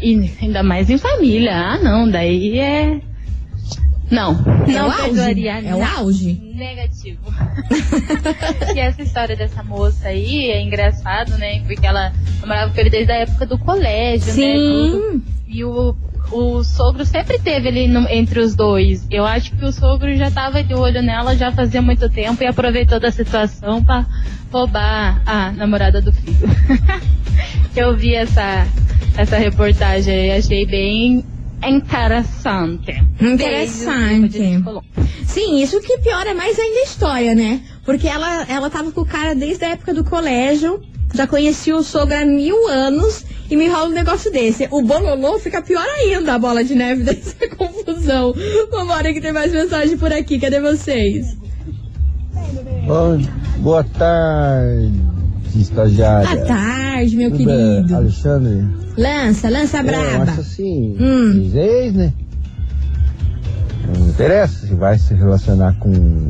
E 0.02 0.32
ainda 0.42 0.62
mais 0.64 0.90
em 0.90 0.98
família. 0.98 1.56
Ah, 1.56 1.78
não, 1.80 2.10
daí 2.10 2.60
é. 2.60 3.02
Não, 4.10 4.32
É 4.68 4.72
não 4.72 4.92
perdoaria 4.92 5.60
É 5.60 5.76
o 5.76 5.84
auge. 5.84 6.34
Negativo. 6.56 7.22
e 8.76 8.80
essa 8.80 9.02
história 9.02 9.36
dessa 9.36 9.64
moça 9.64 10.08
aí 10.08 10.50
é 10.50 10.62
engraçado, 10.62 11.38
né? 11.38 11.62
Porque 11.66 11.86
ela 11.86 12.12
namorava 12.42 12.74
com 12.74 12.80
ele 12.80 12.90
desde 12.90 13.12
a 13.12 13.18
época 13.18 13.46
do 13.46 13.58
colégio, 13.58 14.34
né? 14.34 14.54
tudo. 14.54 15.12
Sim. 15.12 15.24
E 15.48 15.64
o, 15.64 15.96
o 16.32 16.64
sogro 16.64 17.06
sempre 17.06 17.40
teve 17.40 17.68
ali 17.70 17.88
no- 17.88 18.08
entre 18.10 18.40
os 18.40 18.56
dois. 18.56 19.06
Eu 19.10 19.26
acho 19.26 19.52
que 19.56 19.66
o 19.66 19.72
sogro 19.72 20.16
já 20.16 20.30
tava 20.30 20.64
de 20.64 20.74
olho 20.74 21.02
nela 21.02 21.36
já 21.36 21.52
fazia 21.52 21.82
muito 21.82 22.10
tempo 22.10 22.44
e 22.44 22.48
aproveitou 22.48 23.00
da 23.00 23.12
situação 23.12 23.84
pra 23.84 24.06
roubar 24.52 25.22
a 25.26 25.52
namorada 25.52 26.02
do 26.02 26.12
filho. 26.12 26.48
Eu 27.76 27.96
vi 27.96 28.14
essa, 28.16 28.68
essa 29.18 29.38
reportagem 29.38 30.28
e 30.28 30.32
achei 30.32 30.66
bem 30.66 31.24
interessante. 31.64 33.04
Interessante. 33.22 34.40
Sim, 35.26 35.62
isso 35.62 35.80
que 35.82 35.98
piora 36.00 36.34
mais 36.34 36.58
ainda 36.58 36.80
a 36.80 36.84
história, 36.84 37.36
né? 37.36 37.62
Porque 37.86 38.08
ela, 38.08 38.44
ela 38.50 38.70
tava 38.70 38.92
com 38.92 39.02
o 39.02 39.06
cara 39.06 39.36
desde 39.36 39.66
a 39.66 39.70
época 39.70 39.94
do 39.94 40.04
colégio, 40.04 40.82
já 41.14 41.26
conhecia 41.28 41.76
o 41.76 41.84
sogro 41.84 42.16
há 42.16 42.26
mil 42.26 42.68
anos 42.68 43.26
e 43.50 43.56
me 43.56 43.68
rola 43.68 43.90
um 43.90 43.94
negócio 43.94 44.32
desse. 44.32 44.68
O 44.72 44.82
bololô 44.82 45.40
fica 45.40 45.62
pior 45.62 45.84
ainda, 45.84 46.36
a 46.36 46.40
bola 46.40 46.64
de 46.64 46.76
neve 46.76 47.04
dessa 47.06 47.48
confusão. 47.56 48.34
Vambora 48.72 49.12
que 49.14 49.20
tem 49.22 49.34
mais 49.34 49.52
mensagem 49.52 49.98
por 49.98 50.12
aqui, 50.14 50.40
cadê 50.40 50.60
vocês? 50.62 51.38
Bom, 52.86 53.20
boa 53.58 53.84
tarde, 53.84 54.92
estagiária. 55.56 56.28
Boa 56.36 56.46
tarde, 56.48 57.16
meu 57.16 57.32
Tudo 57.32 57.46
bem, 57.46 57.76
querido. 57.76 57.96
Alexandre. 57.96 58.68
Lança, 58.98 59.50
lança 59.50 59.78
É, 59.80 59.84
braba. 59.84 60.24
acho 60.32 60.42
assim, 60.42 60.96
Hum. 61.00 61.52
ex, 61.56 61.94
né? 61.94 62.14
Não 63.98 64.10
interessa 64.10 64.68
se 64.68 64.74
vai 64.76 64.98
se 65.00 65.14
relacionar 65.14 65.74
com 65.80 66.30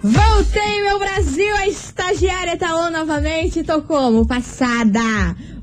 Voltei, 0.03 0.83
meu 0.83 0.99
Brasil! 0.99 1.55
A 1.55 1.65
estagiária 1.69 2.57
tá 2.57 2.75
on 2.75 2.91
novamente. 2.91 3.63
Tô 3.63 3.81
como? 3.81 4.27
Passada! 4.27 4.99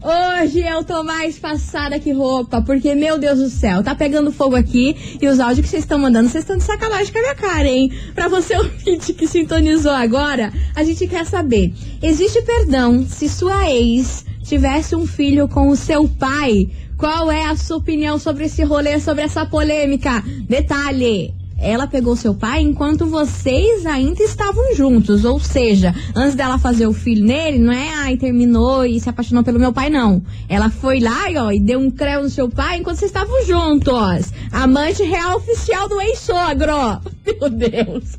Hoje 0.02 0.60
eu 0.60 0.82
tô 0.84 1.04
mais 1.04 1.38
passada 1.38 2.00
que 2.00 2.12
roupa, 2.12 2.62
porque, 2.62 2.94
meu 2.94 3.18
Deus 3.18 3.40
do 3.40 3.50
céu, 3.50 3.82
tá 3.82 3.94
pegando 3.94 4.32
fogo 4.32 4.56
aqui 4.56 5.18
e 5.20 5.28
os 5.28 5.38
áudios 5.38 5.66
que 5.66 5.68
vocês 5.68 5.82
estão 5.82 5.98
mandando, 5.98 6.30
vocês 6.30 6.44
estão 6.44 6.56
de 6.56 6.64
sacanagem 6.64 7.12
com 7.12 7.18
a 7.18 7.22
minha 7.22 7.34
cara, 7.34 7.68
hein? 7.68 7.92
Pra 8.14 8.26
você 8.26 8.56
ouvinte 8.56 9.12
que 9.12 9.28
sintonizou 9.28 9.92
agora, 9.92 10.50
a 10.74 10.82
gente 10.82 11.06
quer 11.06 11.26
saber: 11.26 11.74
existe 12.02 12.40
perdão 12.40 13.06
se 13.06 13.28
sua 13.28 13.70
ex 13.70 14.24
tivesse 14.42 14.96
um 14.96 15.06
filho 15.06 15.46
com 15.46 15.68
o 15.68 15.76
seu 15.76 16.08
pai? 16.08 16.70
Qual 17.00 17.32
é 17.32 17.46
a 17.46 17.56
sua 17.56 17.78
opinião 17.78 18.18
sobre 18.18 18.44
esse 18.44 18.62
rolê, 18.62 19.00
sobre 19.00 19.22
essa 19.22 19.46
polêmica? 19.46 20.22
Detalhe: 20.46 21.32
ela 21.58 21.86
pegou 21.86 22.14
seu 22.14 22.34
pai 22.34 22.60
enquanto 22.60 23.06
vocês 23.06 23.86
ainda 23.86 24.22
estavam 24.22 24.74
juntos. 24.74 25.24
Ou 25.24 25.40
seja, 25.40 25.94
antes 26.14 26.34
dela 26.34 26.58
fazer 26.58 26.86
o 26.86 26.92
filho 26.92 27.24
nele, 27.24 27.58
não 27.58 27.72
é 27.72 27.88
ai, 27.94 28.18
terminou 28.18 28.84
e 28.84 29.00
se 29.00 29.08
apaixonou 29.08 29.42
pelo 29.42 29.58
meu 29.58 29.72
pai, 29.72 29.88
não. 29.88 30.22
Ela 30.46 30.68
foi 30.68 31.00
lá 31.00 31.30
e, 31.30 31.38
ó, 31.38 31.50
e 31.50 31.58
deu 31.58 31.80
um 31.80 31.90
creu 31.90 32.22
no 32.22 32.28
seu 32.28 32.50
pai 32.50 32.76
enquanto 32.76 32.98
vocês 32.98 33.10
estavam 33.10 33.46
juntos. 33.46 34.30
Amante 34.52 35.02
real 35.02 35.38
oficial 35.38 35.88
do 35.88 35.98
ex-sogro. 36.02 37.00
Meu 37.24 37.48
Deus. 37.48 38.18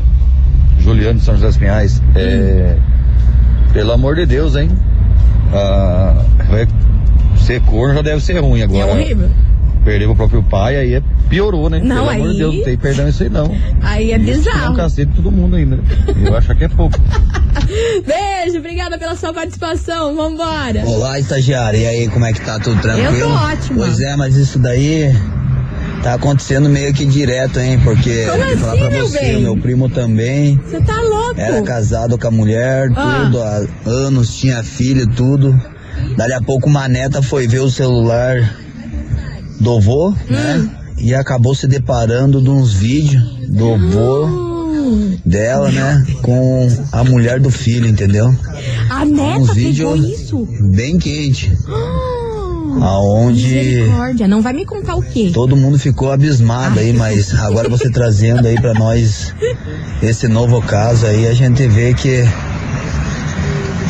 Juliano 0.79 1.19
de 1.19 1.25
São 1.25 1.35
José 1.35 1.47
dos 1.47 1.57
Pinhais. 1.57 2.01
É, 2.15 2.75
pelo 3.73 3.91
amor 3.91 4.15
de 4.15 4.25
Deus, 4.25 4.55
hein? 4.55 4.69
Ah, 5.53 6.25
vai 6.49 6.67
ser 7.37 7.61
corno 7.61 7.93
já 7.93 8.01
deve 8.01 8.21
ser 8.23 8.39
ruim 8.39 8.61
É 8.61 8.63
agora. 8.63 8.91
horrível. 8.93 9.29
Perder 9.83 10.05
pro 10.07 10.15
próprio 10.15 10.43
pai, 10.43 10.75
aí 10.77 10.93
é, 10.95 11.01
piorou, 11.29 11.69
né? 11.69 11.79
Não, 11.83 11.95
pelo 11.95 12.09
amor 12.09 12.25
aí- 12.27 12.31
de 12.33 12.37
Deus, 12.37 12.55
não 12.55 12.63
tem 12.63 12.77
perdão 12.77 13.07
isso 13.07 13.23
aí 13.23 13.29
não. 13.29 13.55
Aí 13.81 14.11
é 14.11 14.17
Isso 14.17 14.25
que 14.43 14.45
dá 14.45 14.51
um 14.51 14.55
bizarro. 14.59 14.75
cacete 14.75 15.05
de 15.11 15.15
todo 15.15 15.31
mundo 15.31 15.55
ainda. 15.55 15.79
Eu 16.23 16.37
acho 16.37 16.53
que 16.55 16.63
é 16.65 16.67
pouco. 16.67 16.99
Beijo, 18.05 18.57
obrigada 18.59 18.97
pela 18.97 19.15
sua 19.15 19.33
participação. 19.33 20.15
Vambora. 20.15 20.83
Olá, 20.85 21.19
estagiário. 21.19 21.79
E 21.79 21.85
aí, 21.87 22.07
como 22.09 22.25
é 22.25 22.33
que 22.33 22.41
tá? 22.41 22.59
Tudo 22.59 22.79
tranquilo? 22.81 23.15
Eu 23.15 23.27
tô 23.27 23.33
ótima. 23.33 23.77
Pois 23.85 23.99
é, 23.99 24.15
mas 24.15 24.35
isso 24.35 24.59
daí 24.59 25.13
tá 26.03 26.13
acontecendo 26.13 26.69
meio 26.69 26.93
que 26.93 27.05
direto, 27.05 27.59
hein? 27.59 27.79
Porque 27.83 28.25
Como 28.29 28.43
vou 28.43 28.57
falar 28.57 28.71
assim, 28.73 28.81
pra 28.81 28.89
meu 28.91 29.07
você, 29.07 29.19
bem? 29.19 29.41
meu 29.41 29.57
primo 29.57 29.89
também 29.89 30.57
Você 30.65 30.81
tá 30.81 30.99
louco? 31.01 31.35
era 31.39 31.61
casado 31.61 32.17
com 32.17 32.27
a 32.27 32.31
mulher, 32.31 32.89
Ah. 32.95 33.23
tudo, 33.25 33.41
há 33.41 33.65
anos, 33.89 34.35
tinha 34.37 34.63
filho, 34.63 35.07
tudo. 35.07 35.59
Dali 36.15 36.33
a 36.33 36.41
pouco 36.41 36.67
uma 36.69 36.87
neta 36.87 37.21
foi 37.21 37.47
ver 37.47 37.59
o 37.59 37.69
celular 37.69 38.55
do 39.59 39.79
vô, 39.81 40.09
Hum. 40.09 40.15
né? 40.29 40.69
E 40.97 41.13
acabou 41.13 41.55
se 41.55 41.67
deparando 41.67 42.41
de 42.41 42.49
uns 42.49 42.73
vídeos 42.73 43.23
do 43.49 43.77
vô 43.91 44.25
Hum. 44.25 45.17
dela, 45.25 45.71
né? 45.71 46.05
Com 46.21 46.67
a 46.91 47.03
mulher 47.03 47.39
do 47.39 47.49
filho, 47.49 47.87
entendeu? 47.87 48.35
A 48.89 49.05
neta 49.05 49.31
pegou 49.39 49.45
vídeos 49.53 49.99
isso? 50.21 50.47
bem 50.75 50.97
quente. 50.97 51.51
Ah, 51.67 52.85
Aonde 52.85 53.83
não 54.27 54.41
vai 54.41 54.53
me 54.53 54.63
contar 54.65 54.95
o 54.95 55.01
quê? 55.01 55.31
todo 55.33 55.55
mundo 55.57 55.77
ficou 55.79 56.11
abismado 56.11 56.79
aí, 56.79 56.93
mas 56.93 57.33
agora 57.39 57.67
você 57.67 57.89
trazendo 57.91 58.47
aí 58.47 58.55
pra 58.61 58.73
nós 58.73 59.33
esse 60.03 60.27
novo 60.27 60.61
caso 60.61 61.05
aí, 61.05 61.27
a 61.27 61.33
gente 61.33 61.67
vê 61.67 61.93
que 61.93 62.23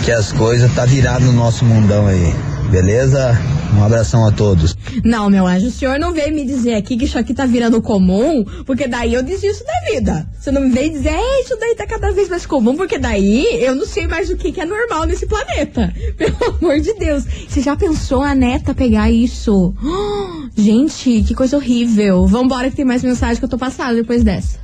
que 0.05 0.11
as 0.11 0.31
coisas 0.31 0.73
tá 0.73 0.85
virado 0.85 1.25
no 1.25 1.33
nosso 1.33 1.65
mundão 1.65 2.07
aí. 2.07 2.33
Beleza? 2.69 3.35
Um 3.75 3.83
abração 3.83 4.27
a 4.27 4.31
todos. 4.31 4.77
Não, 5.03 5.29
meu 5.29 5.47
anjo, 5.47 5.67
o 5.67 5.71
senhor 5.71 5.97
não 5.99 6.13
veio 6.13 6.33
me 6.33 6.45
dizer 6.45 6.75
aqui 6.75 6.97
que 6.97 7.05
isso 7.05 7.17
aqui 7.17 7.33
tá 7.33 7.45
virando 7.45 7.81
comum, 7.81 8.43
porque 8.65 8.87
daí 8.87 9.13
eu 9.13 9.23
desisto 9.23 9.63
da 9.63 9.91
vida. 9.91 10.27
Você 10.39 10.51
não 10.51 10.61
me 10.61 10.69
veio 10.69 10.91
dizer, 10.91 11.09
é, 11.09 11.41
isso 11.41 11.57
daí 11.59 11.75
tá 11.75 11.87
cada 11.87 12.11
vez 12.11 12.29
mais 12.29 12.45
comum, 12.45 12.75
porque 12.75 12.99
daí 12.99 13.63
eu 13.63 13.75
não 13.75 13.85
sei 13.85 14.07
mais 14.07 14.29
o 14.29 14.37
que, 14.37 14.51
que 14.51 14.61
é 14.61 14.65
normal 14.65 15.05
nesse 15.05 15.25
planeta. 15.25 15.91
Pelo 16.15 16.57
amor 16.57 16.79
de 16.79 16.93
Deus. 16.93 17.25
Você 17.47 17.61
já 17.61 17.75
pensou 17.75 18.21
a 18.21 18.35
neta 18.35 18.73
pegar 18.75 19.09
isso? 19.09 19.73
Gente, 20.55 21.23
que 21.23 21.33
coisa 21.33 21.57
horrível. 21.57 22.27
Vambora 22.27 22.69
que 22.69 22.75
tem 22.75 22.85
mais 22.85 23.03
mensagem 23.03 23.37
que 23.37 23.45
eu 23.45 23.49
tô 23.49 23.57
passada 23.57 23.95
depois 23.95 24.23
dessa. 24.23 24.59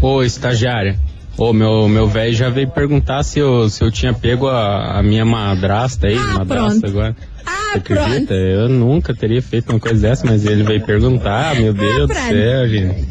Ô, 0.00 0.22
estagiária. 0.22 0.98
Ô, 1.38 1.52
meu 1.52 1.86
meu 1.88 2.06
velho 2.08 2.32
já 2.34 2.48
veio 2.48 2.68
perguntar 2.70 3.22
se 3.22 3.38
eu, 3.38 3.68
se 3.68 3.84
eu 3.84 3.90
tinha 3.90 4.12
pego 4.14 4.46
a, 4.48 4.98
a 4.98 5.02
minha 5.02 5.24
madrasta 5.24 6.06
aí, 6.06 6.16
Ah, 6.16 6.34
madrasta 6.38 6.80
pronto. 6.80 6.86
agora. 6.86 7.16
Ah, 7.44 7.76
acredita? 7.76 8.32
Eu 8.34 8.68
nunca 8.68 9.14
teria 9.14 9.42
feito 9.42 9.70
uma 9.70 9.78
coisa 9.78 10.00
dessa, 10.08 10.26
mas 10.26 10.44
ele 10.46 10.62
veio 10.62 10.84
perguntar, 10.84 11.54
meu 11.56 11.74
Deus 11.74 12.08
do 12.08 12.14
pronto. 12.14 12.28
céu, 12.28 12.68
gente. 12.68 13.06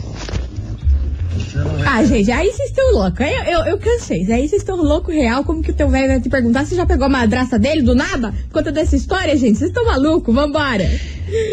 Ah, 1.86 2.04
gente, 2.04 2.32
aí 2.32 2.52
vocês 2.52 2.70
estão 2.70 2.92
loucos. 2.92 3.20
Eu, 3.20 3.44
eu, 3.44 3.66
eu 3.66 3.78
cansei. 3.78 4.22
Aí 4.32 4.48
vocês 4.48 4.62
estão 4.62 4.78
louco 4.78 5.12
real. 5.12 5.44
Como 5.44 5.62
que 5.62 5.72
o 5.72 5.74
teu 5.74 5.90
velho 5.90 6.08
vai 6.08 6.20
te 6.20 6.30
perguntar 6.30 6.66
se 6.66 6.76
já 6.76 6.86
pegou 6.86 7.06
a 7.06 7.10
madraça 7.10 7.58
dele 7.60 7.82
do 7.82 7.96
nada? 7.96 8.34
Conta 8.52 8.72
dessa 8.72 8.96
história, 8.96 9.36
gente. 9.38 9.58
Vocês 9.58 9.70
estão 9.70 9.86
malucos? 9.86 10.34
Vambora. 10.34 10.90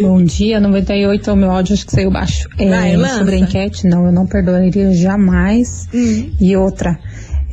Bom 0.00 0.22
dia, 0.22 0.60
98 0.60 1.30
é 1.30 1.32
o 1.32 1.36
meu 1.36 1.50
áudio, 1.50 1.74
acho 1.74 1.86
que 1.86 1.92
saiu 1.92 2.10
baixo. 2.10 2.48
É, 2.58 2.68
Vai, 2.68 2.96
sobre 3.18 3.36
a 3.36 3.38
enquete, 3.38 3.86
não, 3.86 4.06
eu 4.06 4.12
não 4.12 4.26
perdoaria 4.26 4.92
jamais. 4.92 5.88
E 6.40 6.56
outra, 6.56 6.98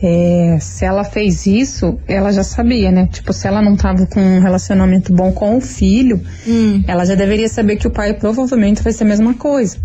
é, 0.01 0.57
se 0.59 0.85
ela 0.85 1.03
fez 1.03 1.45
isso, 1.45 1.97
ela 2.07 2.31
já 2.31 2.43
sabia, 2.43 2.91
né? 2.91 3.07
Tipo, 3.11 3.31
se 3.33 3.47
ela 3.47 3.61
não 3.61 3.75
tava 3.75 4.05
com 4.05 4.19
um 4.19 4.39
relacionamento 4.39 5.13
bom 5.13 5.31
com 5.31 5.57
o 5.57 5.61
filho, 5.61 6.21
ela 6.87 7.05
já 7.05 7.15
deveria 7.15 7.47
saber 7.49 7.75
que 7.77 7.87
o 7.87 7.91
pai 7.91 8.13
provavelmente 8.13 8.81
vai 8.83 8.93
ser 8.93 9.03
a 9.03 9.07
mesma 9.07 9.33
coisa, 9.33 9.77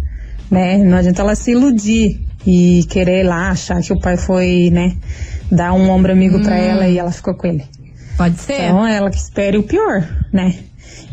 né? 0.50 0.78
Não 0.78 0.98
adianta 0.98 1.22
ela 1.22 1.34
se 1.34 1.52
iludir 1.52 2.20
e 2.46 2.84
querer 2.90 3.24
lá 3.24 3.50
achar 3.50 3.80
que 3.80 3.92
o 3.92 3.98
pai 3.98 4.16
foi, 4.16 4.70
né, 4.70 4.96
dar 5.50 5.72
um 5.72 5.90
ombro 5.90 6.12
amigo 6.12 6.40
pra 6.42 6.56
ela 6.56 6.86
e 6.86 6.98
ela 6.98 7.10
ficou 7.10 7.34
com 7.34 7.46
ele. 7.46 7.64
Pode 8.16 8.38
ser. 8.38 8.64
Então 8.64 8.86
ela 8.86 9.10
que 9.10 9.16
espere 9.16 9.58
o 9.58 9.62
pior, 9.62 10.06
né? 10.32 10.54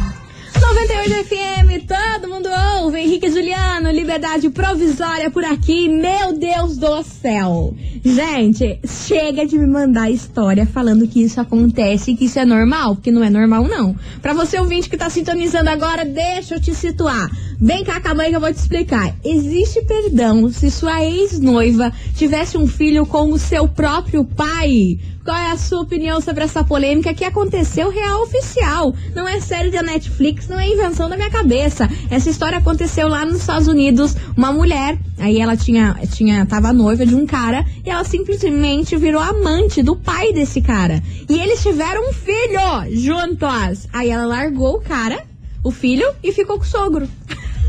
98 0.75 1.29
FM, 1.29 1.87
todo 1.87 2.29
mundo 2.29 2.49
ouve. 2.83 2.99
Henrique 2.99 3.31
Juliano, 3.31 3.93
liberdade 3.93 4.51
provisória 4.51 5.31
por 5.31 5.45
aqui. 5.45 5.89
Meu 5.89 6.37
Deus 6.37 6.77
do 6.77 7.01
céu. 7.05 7.73
Gente, 8.05 8.81
chega 8.85 9.47
de 9.47 9.57
me 9.57 9.69
mandar 9.69 10.11
história 10.11 10.67
falando 10.67 11.07
que 11.07 11.23
isso 11.23 11.41
acontece 11.41 12.11
e 12.11 12.17
que 12.17 12.25
isso 12.25 12.41
é 12.41 12.45
normal, 12.45 12.97
porque 12.97 13.13
não 13.13 13.23
é 13.23 13.31
normal, 13.31 13.69
não. 13.69 13.95
Pra 14.21 14.35
você 14.35 14.59
ouvinte 14.59 14.91
que 14.91 14.97
tá 14.97 15.09
sintonizando 15.09 15.71
agora, 15.71 16.05
deixa 16.05 16.57
eu 16.57 16.61
te 16.61 16.75
situar. 16.75 17.31
Vem 17.61 17.85
cá, 17.85 18.01
calma 18.01 18.25
que 18.25 18.35
eu 18.35 18.41
vou 18.41 18.53
te 18.53 18.59
explicar. 18.59 19.15
Existe 19.25 19.81
perdão 19.83 20.51
se 20.51 20.71
sua 20.71 21.03
ex-noiva 21.03 21.93
tivesse 22.17 22.59
um 22.59 22.67
filho 22.67 23.07
com 23.07 23.31
o 23.31 23.39
seu 23.39 23.69
próprio 23.69 24.25
pai? 24.25 24.99
Qual 25.25 25.37
é 25.37 25.53
a 25.53 25.57
sua 25.57 25.81
opinião 25.81 26.21
sobre 26.21 26.45
essa 26.45 26.63
polêmica 26.63 27.15
que 27.15 27.25
aconteceu 27.25 27.89
real 27.91 28.23
oficial? 28.25 28.95
Não 29.15 29.27
é 29.27 29.41
série 29.41 29.71
da 29.71 29.83
Netflix, 29.83 30.49
não 30.49 30.59
é 30.59 30.69
invenção 30.69 31.09
da 31.09 31.17
minha 31.17 31.31
cabeça. 31.31 31.89
Essa 32.11 32.29
história 32.29 32.59
aconteceu 32.59 33.09
lá 33.09 33.25
nos 33.25 33.39
Estados 33.39 33.69
Unidos. 33.69 34.15
Uma 34.37 34.53
mulher, 34.53 34.99
aí 35.17 35.41
ela 35.41 35.57
tinha, 35.57 35.97
tinha, 36.13 36.45
tava 36.45 36.73
noiva 36.73 37.07
de 37.07 37.15
um 37.15 37.25
cara 37.25 37.65
e 37.87 37.89
ela 37.89 38.05
simplesmente 38.05 38.97
virou 38.97 39.23
amante 39.23 39.83
do 39.83 39.97
pai 39.97 40.33
desse 40.33 40.61
cara. 40.61 41.03
E 41.27 41.41
eles 41.41 41.63
tiveram 41.63 42.11
um 42.11 42.13
filho 42.13 42.61
juntos. 42.91 43.89
Aí 43.93 44.11
ela 44.11 44.27
largou 44.27 44.77
o 44.77 44.81
cara, 44.81 45.25
o 45.63 45.71
filho, 45.71 46.07
e 46.23 46.33
ficou 46.33 46.59
com 46.59 46.65
o 46.65 46.67
sogro. 46.67 47.09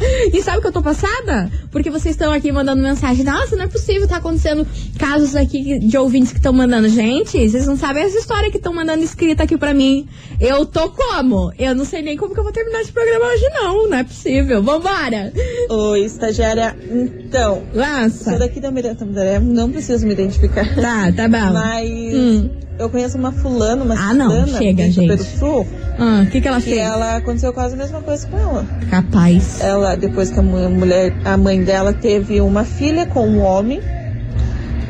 e 0.32 0.42
sabe 0.42 0.58
o 0.58 0.60
que 0.60 0.68
eu 0.68 0.72
tô 0.72 0.82
passada? 0.82 1.50
Porque 1.70 1.90
vocês 1.90 2.14
estão 2.14 2.32
aqui 2.32 2.50
mandando 2.52 2.82
mensagem. 2.82 3.24
Nossa, 3.24 3.56
não 3.56 3.64
é 3.64 3.68
possível, 3.68 4.06
tá 4.06 4.16
acontecendo 4.16 4.66
casos 4.98 5.34
aqui 5.36 5.78
de 5.78 5.96
ouvintes 5.96 6.32
que 6.32 6.38
estão 6.38 6.52
mandando. 6.52 6.88
Gente, 6.88 7.48
vocês 7.48 7.66
não 7.66 7.76
sabem 7.76 8.02
essa 8.02 8.18
história 8.18 8.50
que 8.50 8.56
estão 8.56 8.72
mandando 8.72 9.02
escrita 9.02 9.42
aqui 9.42 9.56
pra 9.56 9.74
mim. 9.74 10.08
Eu 10.40 10.66
tô 10.66 10.90
como? 10.90 11.52
Eu 11.58 11.74
não 11.74 11.84
sei 11.84 12.02
nem 12.02 12.16
como 12.16 12.34
que 12.34 12.40
eu 12.40 12.44
vou 12.44 12.52
terminar 12.52 12.80
esse 12.80 12.92
programa 12.92 13.26
hoje, 13.26 13.48
não. 13.50 13.88
Não 13.88 13.98
é 13.98 14.04
possível. 14.04 14.62
Vambora! 14.62 15.32
Oi, 15.70 16.00
estagiária. 16.00 16.76
Então. 16.90 17.62
Lança. 17.74 18.30
Sou 18.30 18.38
daqui 18.38 18.60
da 18.60 18.70
Miranda 18.70 19.06
não 19.40 19.70
preciso 19.70 20.06
me 20.06 20.12
identificar. 20.12 20.74
Tá, 20.74 21.12
tá 21.12 21.28
bom. 21.28 21.52
Mas. 21.52 21.90
Hum. 21.90 22.50
Eu 22.78 22.90
conheço 22.90 23.16
uma 23.16 23.32
fulana, 23.32 23.82
uma 23.82 23.94
Ah, 23.94 24.12
não, 24.12 24.46
chega, 24.46 24.90
gente. 24.90 25.08
Pedro 25.08 25.24
Sul. 25.24 25.66
Ah, 25.98 26.24
o 26.26 26.30
que 26.30 26.42
que 26.42 26.48
ela 26.48 26.58
que 26.58 26.64
fez? 26.70 26.78
ela 26.78 27.16
aconteceu 27.16 27.50
quase 27.52 27.74
a 27.74 27.78
mesma 27.78 28.02
coisa 28.02 28.26
com 28.26 28.38
ela. 28.38 28.66
Capaz. 28.90 29.60
Ela, 29.62 29.85
depois 29.94 30.30
que 30.30 30.38
a 30.38 30.42
mu- 30.42 30.70
mulher, 30.70 31.14
a 31.24 31.36
mãe 31.36 31.62
dela 31.62 31.92
teve 31.92 32.40
uma 32.40 32.64
filha 32.64 33.06
com 33.06 33.26
um 33.28 33.42
homem, 33.42 33.80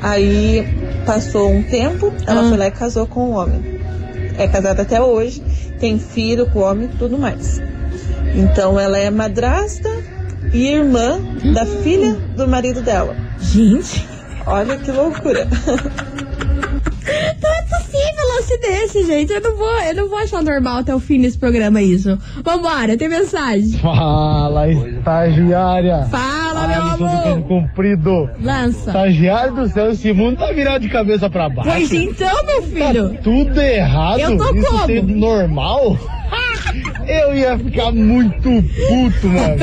aí 0.03 0.67
passou 1.05 1.51
um 1.51 1.63
tempo, 1.63 2.13
ela 2.27 2.41
Ah. 2.43 2.49
foi 2.49 2.57
lá 2.59 2.67
e 2.67 2.71
casou 2.71 3.07
com 3.07 3.31
o 3.31 3.31
homem. 3.33 3.81
É 4.39 4.47
casada 4.47 4.83
até 4.83 5.01
hoje, 5.01 5.43
tem 5.79 5.99
filho 5.99 6.47
com 6.51 6.61
o 6.61 6.63
homem 6.63 6.89
e 6.93 6.97
tudo 6.99 7.19
mais. 7.19 7.61
Então 8.35 8.79
ela 8.79 8.99
é 8.99 9.11
madrasta 9.11 9.89
e 10.53 10.67
irmã 10.69 11.19
da 11.55 11.65
filha 11.67 12.15
do 12.37 12.47
marido 12.47 12.83
dela. 12.83 13.17
Gente. 13.41 14.07
Olha 14.47 14.77
que 14.77 14.91
loucura. 14.93 15.47
Lance 18.47 18.59
desse, 18.59 19.05
gente. 19.05 19.33
Eu 19.33 19.41
não 19.41 19.57
vou, 19.57 19.83
eu 19.83 19.95
não 19.97 20.09
vou 20.09 20.19
achar 20.19 20.41
normal 20.41 20.79
até 20.79 20.95
o 20.95 21.01
fim 21.01 21.21
desse 21.21 21.37
programa 21.37 21.83
isso. 21.83 22.17
Vambora, 22.45 22.97
tem 22.97 23.09
mensagem. 23.09 23.73
Fala, 23.79 24.69
estagiária. 24.71 26.05
Fala, 26.05 26.69
meu 26.69 26.83
Alisson 26.83 26.97
do 26.97 27.05
amor. 27.07 27.23
Campo 27.25 27.49
Comprido. 27.49 28.31
Lança. 28.41 28.91
Estagiário 28.91 29.55
do 29.55 29.69
céu, 29.69 29.91
esse 29.91 30.13
mundo 30.13 30.39
tá 30.39 30.53
virado 30.53 30.83
de 30.83 30.89
cabeça 30.89 31.29
pra 31.29 31.49
baixo. 31.49 31.71
Pois 31.71 31.93
então, 31.93 32.47
meu 32.47 32.63
filho. 32.63 33.15
Tá 33.15 33.21
tudo 33.23 33.61
errado. 33.61 34.21
Eu 34.21 34.37
tô 34.37 34.55
Isso 34.55 34.71
como? 34.71 35.03
normal. 35.03 35.99
Eu 37.07 37.37
ia 37.37 37.59
ficar 37.59 37.92
muito 37.92 38.42
puto, 38.42 39.29
mano. 39.29 39.57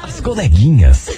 As 0.03 0.23
coleguinhas. 0.23 1.11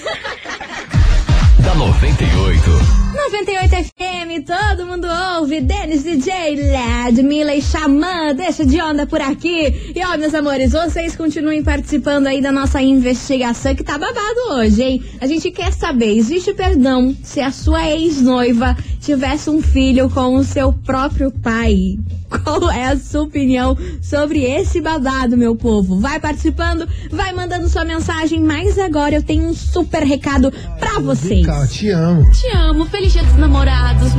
Da 1.72 1.78
98. 1.78 2.70
98 3.14 3.76
FM, 3.84 4.44
todo 4.46 4.86
mundo 4.86 5.06
ouve. 5.38 5.60
Denis 5.60 6.02
DJ, 6.02 6.70
Ladmila 6.70 7.54
e 7.54 7.62
Xamã, 7.62 8.34
deixa 8.34 8.64
de 8.64 8.80
onda 8.80 9.06
por 9.06 9.20
aqui. 9.20 9.92
E 9.94 10.04
ó, 10.04 10.16
meus 10.18 10.34
amores, 10.34 10.72
vocês 10.72 11.16
continuem 11.16 11.62
participando 11.62 12.26
aí 12.26 12.42
da 12.42 12.52
nossa 12.52 12.82
investigação 12.82 13.74
que 13.74 13.84
tá 13.84 13.96
babado 13.96 14.50
hoje, 14.50 14.82
hein? 14.82 15.02
A 15.20 15.26
gente 15.26 15.50
quer 15.50 15.72
saber, 15.72 16.16
existe 16.16 16.52
perdão 16.52 17.16
se 17.22 17.40
a 17.40 17.50
sua 17.50 17.88
ex-noiva 17.88 18.76
tivesse 19.02 19.50
um 19.50 19.60
filho 19.60 20.08
com 20.08 20.36
o 20.36 20.44
seu 20.44 20.72
próprio 20.72 21.30
pai? 21.30 21.98
Qual 22.44 22.70
é 22.70 22.84
a 22.86 22.96
sua 22.96 23.22
opinião 23.22 23.76
sobre 24.00 24.44
esse 24.44 24.80
babado, 24.80 25.36
meu 25.36 25.54
povo? 25.54 26.00
Vai 26.00 26.18
participando, 26.18 26.88
vai 27.10 27.32
mandando 27.32 27.68
sua 27.68 27.84
mensagem, 27.84 28.40
mas 28.40 28.78
agora 28.78 29.16
eu 29.16 29.22
tenho 29.22 29.44
um 29.48 29.54
super 29.54 30.02
recado 30.02 30.50
pra 30.78 30.98
vocês. 31.00 31.46
te 31.70 31.90
amo. 31.90 32.30
Te 32.30 32.48
amo, 32.56 32.86
feliz 32.86 33.12
dia 33.12 33.22
dos 33.22 33.36
namorados. 33.36 34.12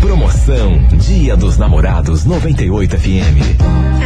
Promoção 0.00 0.86
Dia 0.98 1.36
dos 1.36 1.56
Namorados 1.56 2.24
98 2.24 2.98
FM. 2.98 4.03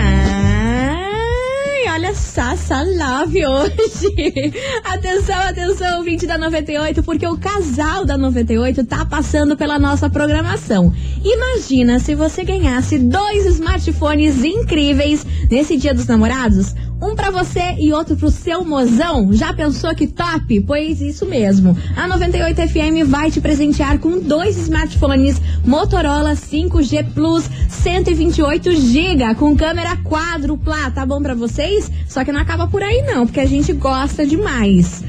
Love 2.97 3.47
hoje. 3.47 4.53
Atenção, 4.85 5.37
atenção, 5.37 5.99
ouvinte 5.99 6.27
da 6.27 6.39
98, 6.39 7.03
porque 7.03 7.27
o 7.27 7.37
casal 7.37 8.05
da 8.05 8.17
98 8.17 8.85
tá 8.85 9.05
passando 9.05 9.57
pela 9.57 9.79
nossa 9.79 10.09
programação. 10.09 10.93
Imagina 11.25 11.99
se 11.99 12.15
você 12.15 12.45
ganhasse 12.45 12.99
dois 12.99 13.47
smartphones 13.47 14.45
incríveis 14.45 15.27
nesse 15.51 15.77
Dia 15.77 15.95
dos 15.95 16.07
Namorados. 16.07 16.75
Um 17.01 17.15
pra 17.15 17.31
você 17.31 17.77
e 17.79 17.93
outro 17.93 18.17
pro 18.17 18.29
seu 18.29 18.65
mozão. 18.65 19.33
Já 19.33 19.53
pensou 19.53 19.95
que 19.95 20.09
top? 20.09 20.61
Pois 20.63 21.01
isso 21.01 21.25
mesmo. 21.27 21.77
A 21.97 22.09
98 22.09 22.61
FM 22.69 23.09
vai 23.09 23.31
te 23.31 23.41
presentear 23.41 24.01
com 24.01 24.19
dois 24.19 24.59
smartphones 24.59 25.41
Motorola 25.65 26.33
5G 26.33 27.13
Plus 27.15 27.49
128 27.69 28.73
GB 28.73 29.35
com 29.37 29.57
câmera 29.57 29.97
quádrupla. 29.99 30.91
Tá 30.91 31.07
bom 31.07 31.23
pra 31.23 31.35
vocês? 31.35 31.89
Só 32.09 32.25
que 32.25 32.33
não 32.33 32.41
acaba 32.41 32.67
por 32.67 32.83
aí 32.83 33.03
não, 33.03 33.27
porque 33.27 33.41
a 33.41 33.47
gente 33.47 33.73
gosta 33.73 34.27
demais. 34.27 35.05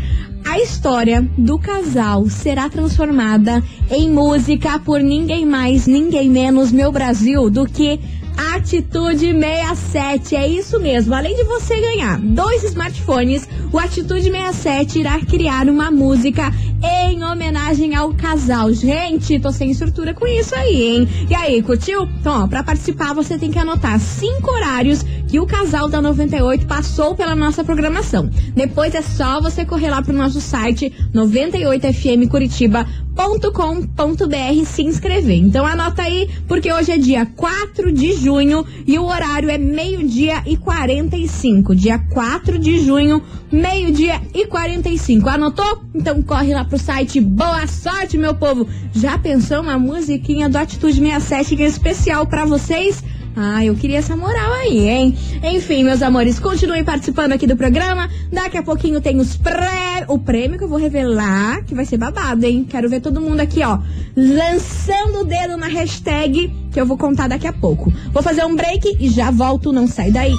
A 0.46 0.60
história 0.60 1.28
do 1.38 1.58
casal 1.58 2.30
será 2.30 2.70
transformada 2.70 3.64
em 3.90 4.10
música 4.10 4.80
por 4.80 5.00
ninguém 5.00 5.46
mais, 5.46 5.86
ninguém 5.86 6.30
menos, 6.30 6.72
meu 6.72 6.92
Brasil, 6.92 7.50
do 7.50 7.66
que 7.66 8.00
Atitude 8.40 9.34
67, 9.38 10.34
é 10.34 10.48
isso 10.48 10.80
mesmo. 10.80 11.14
Além 11.14 11.36
de 11.36 11.44
você 11.44 11.78
ganhar 11.82 12.18
dois 12.20 12.64
smartphones, 12.64 13.46
o 13.70 13.78
Atitude 13.78 14.32
67 14.32 15.00
irá 15.00 15.20
criar 15.20 15.68
uma 15.68 15.92
música 15.92 16.50
em 16.82 17.22
homenagem 17.22 17.96
ao 17.96 18.14
casal. 18.14 18.72
Gente, 18.72 19.38
tô 19.40 19.52
sem 19.52 19.72
estrutura 19.72 20.14
com 20.14 20.26
isso 20.26 20.56
aí, 20.56 20.84
hein? 20.84 21.10
E 21.30 21.36
aí, 21.36 21.62
curtiu? 21.62 22.04
Então, 22.04 22.46
ó, 22.46 22.48
pra 22.48 22.64
participar 22.64 23.14
você 23.14 23.38
tem 23.38 23.52
que 23.52 23.60
anotar 23.60 24.00
cinco 24.00 24.50
horários 24.52 25.04
que 25.28 25.40
o 25.40 25.46
casal 25.46 25.90
da 25.90 26.02
98 26.02 26.66
passou 26.66 27.16
pela 27.16 27.36
nossa 27.36 27.62
programação. 27.62 28.30
Depois 28.56 28.96
é 28.96 29.02
só 29.02 29.42
você 29.42 29.66
correr 29.66 29.90
lá 29.90 30.02
pro 30.02 30.14
nosso 30.14 30.40
site 30.40 30.94
98fmcuritiba.com.br 33.20 34.66
se 34.66 34.84
inscrever. 34.84 35.38
Então 35.38 35.66
anota 35.66 36.04
aí, 36.04 36.30
porque 36.48 36.72
hoje 36.72 36.92
é 36.94 36.98
dia 36.98 37.26
4 37.26 37.92
de 37.92 38.14
junho 38.14 38.66
e 38.88 38.98
o 38.98 39.06
horário 39.06 39.50
é 39.50 39.58
meio-dia 39.58 40.42
e 40.46 40.56
45. 40.56 41.76
Dia 41.76 42.00
4 42.00 42.58
de 42.58 42.80
junho, 42.80 43.22
meio-dia 43.52 44.22
e 44.34 44.46
45. 44.46 45.28
Anotou? 45.28 45.84
Então 45.94 46.22
corre 46.22 46.54
lá 46.54 46.64
pro 46.64 46.80
site. 46.80 47.20
Boa 47.20 47.68
sorte, 47.68 48.18
meu 48.18 48.34
povo! 48.34 48.68
Já 48.94 49.18
pensou 49.18 49.62
uma 49.62 49.78
musiquinha 49.78 50.48
do 50.48 50.58
Atitude 50.58 51.00
67 51.00 51.56
que 51.58 51.64
é 51.64 51.68
especial 51.68 52.26
pra 52.26 52.46
vocês? 52.46 53.04
Ah, 53.42 53.64
eu 53.64 53.74
queria 53.74 54.00
essa 54.00 54.18
moral 54.18 54.52
aí, 54.52 54.90
hein? 54.90 55.18
Enfim, 55.42 55.82
meus 55.82 56.02
amores, 56.02 56.38
continuem 56.38 56.84
participando 56.84 57.32
aqui 57.32 57.48
do 57.48 57.56
programa. 57.56 58.10
Daqui 58.30 58.58
a 58.58 58.64
pouquinho 58.64 59.00
tem 59.00 59.18
os 59.18 59.38
pré... 59.38 60.04
o 60.10 60.20
prêmio 60.20 60.58
que 60.58 60.66
eu 60.66 60.68
vou 60.68 60.78
revelar, 60.78 61.64
que 61.64 61.74
vai 61.74 61.86
ser 61.86 61.96
babado, 61.96 62.46
hein? 62.46 62.68
Quero 62.70 62.90
ver 62.90 63.00
todo 63.00 63.22
mundo 63.22 63.40
aqui, 63.40 63.64
ó, 63.64 63.80
lançando 64.14 65.22
o 65.22 65.24
dedo 65.24 65.56
na 65.56 65.68
hashtag 65.68 66.54
que 66.70 66.82
eu 66.82 66.86
vou 66.86 66.98
contar 66.98 67.30
daqui 67.30 67.48
a 67.48 67.54
pouco. 67.54 67.94
Vou 68.12 68.22
fazer 68.22 68.44
um 68.44 68.58
break 68.58 68.98
e 69.00 69.08
já 69.08 69.32
volto, 69.32 69.72
não 69.72 69.88
sai 69.88 70.12
daí. 70.12 70.36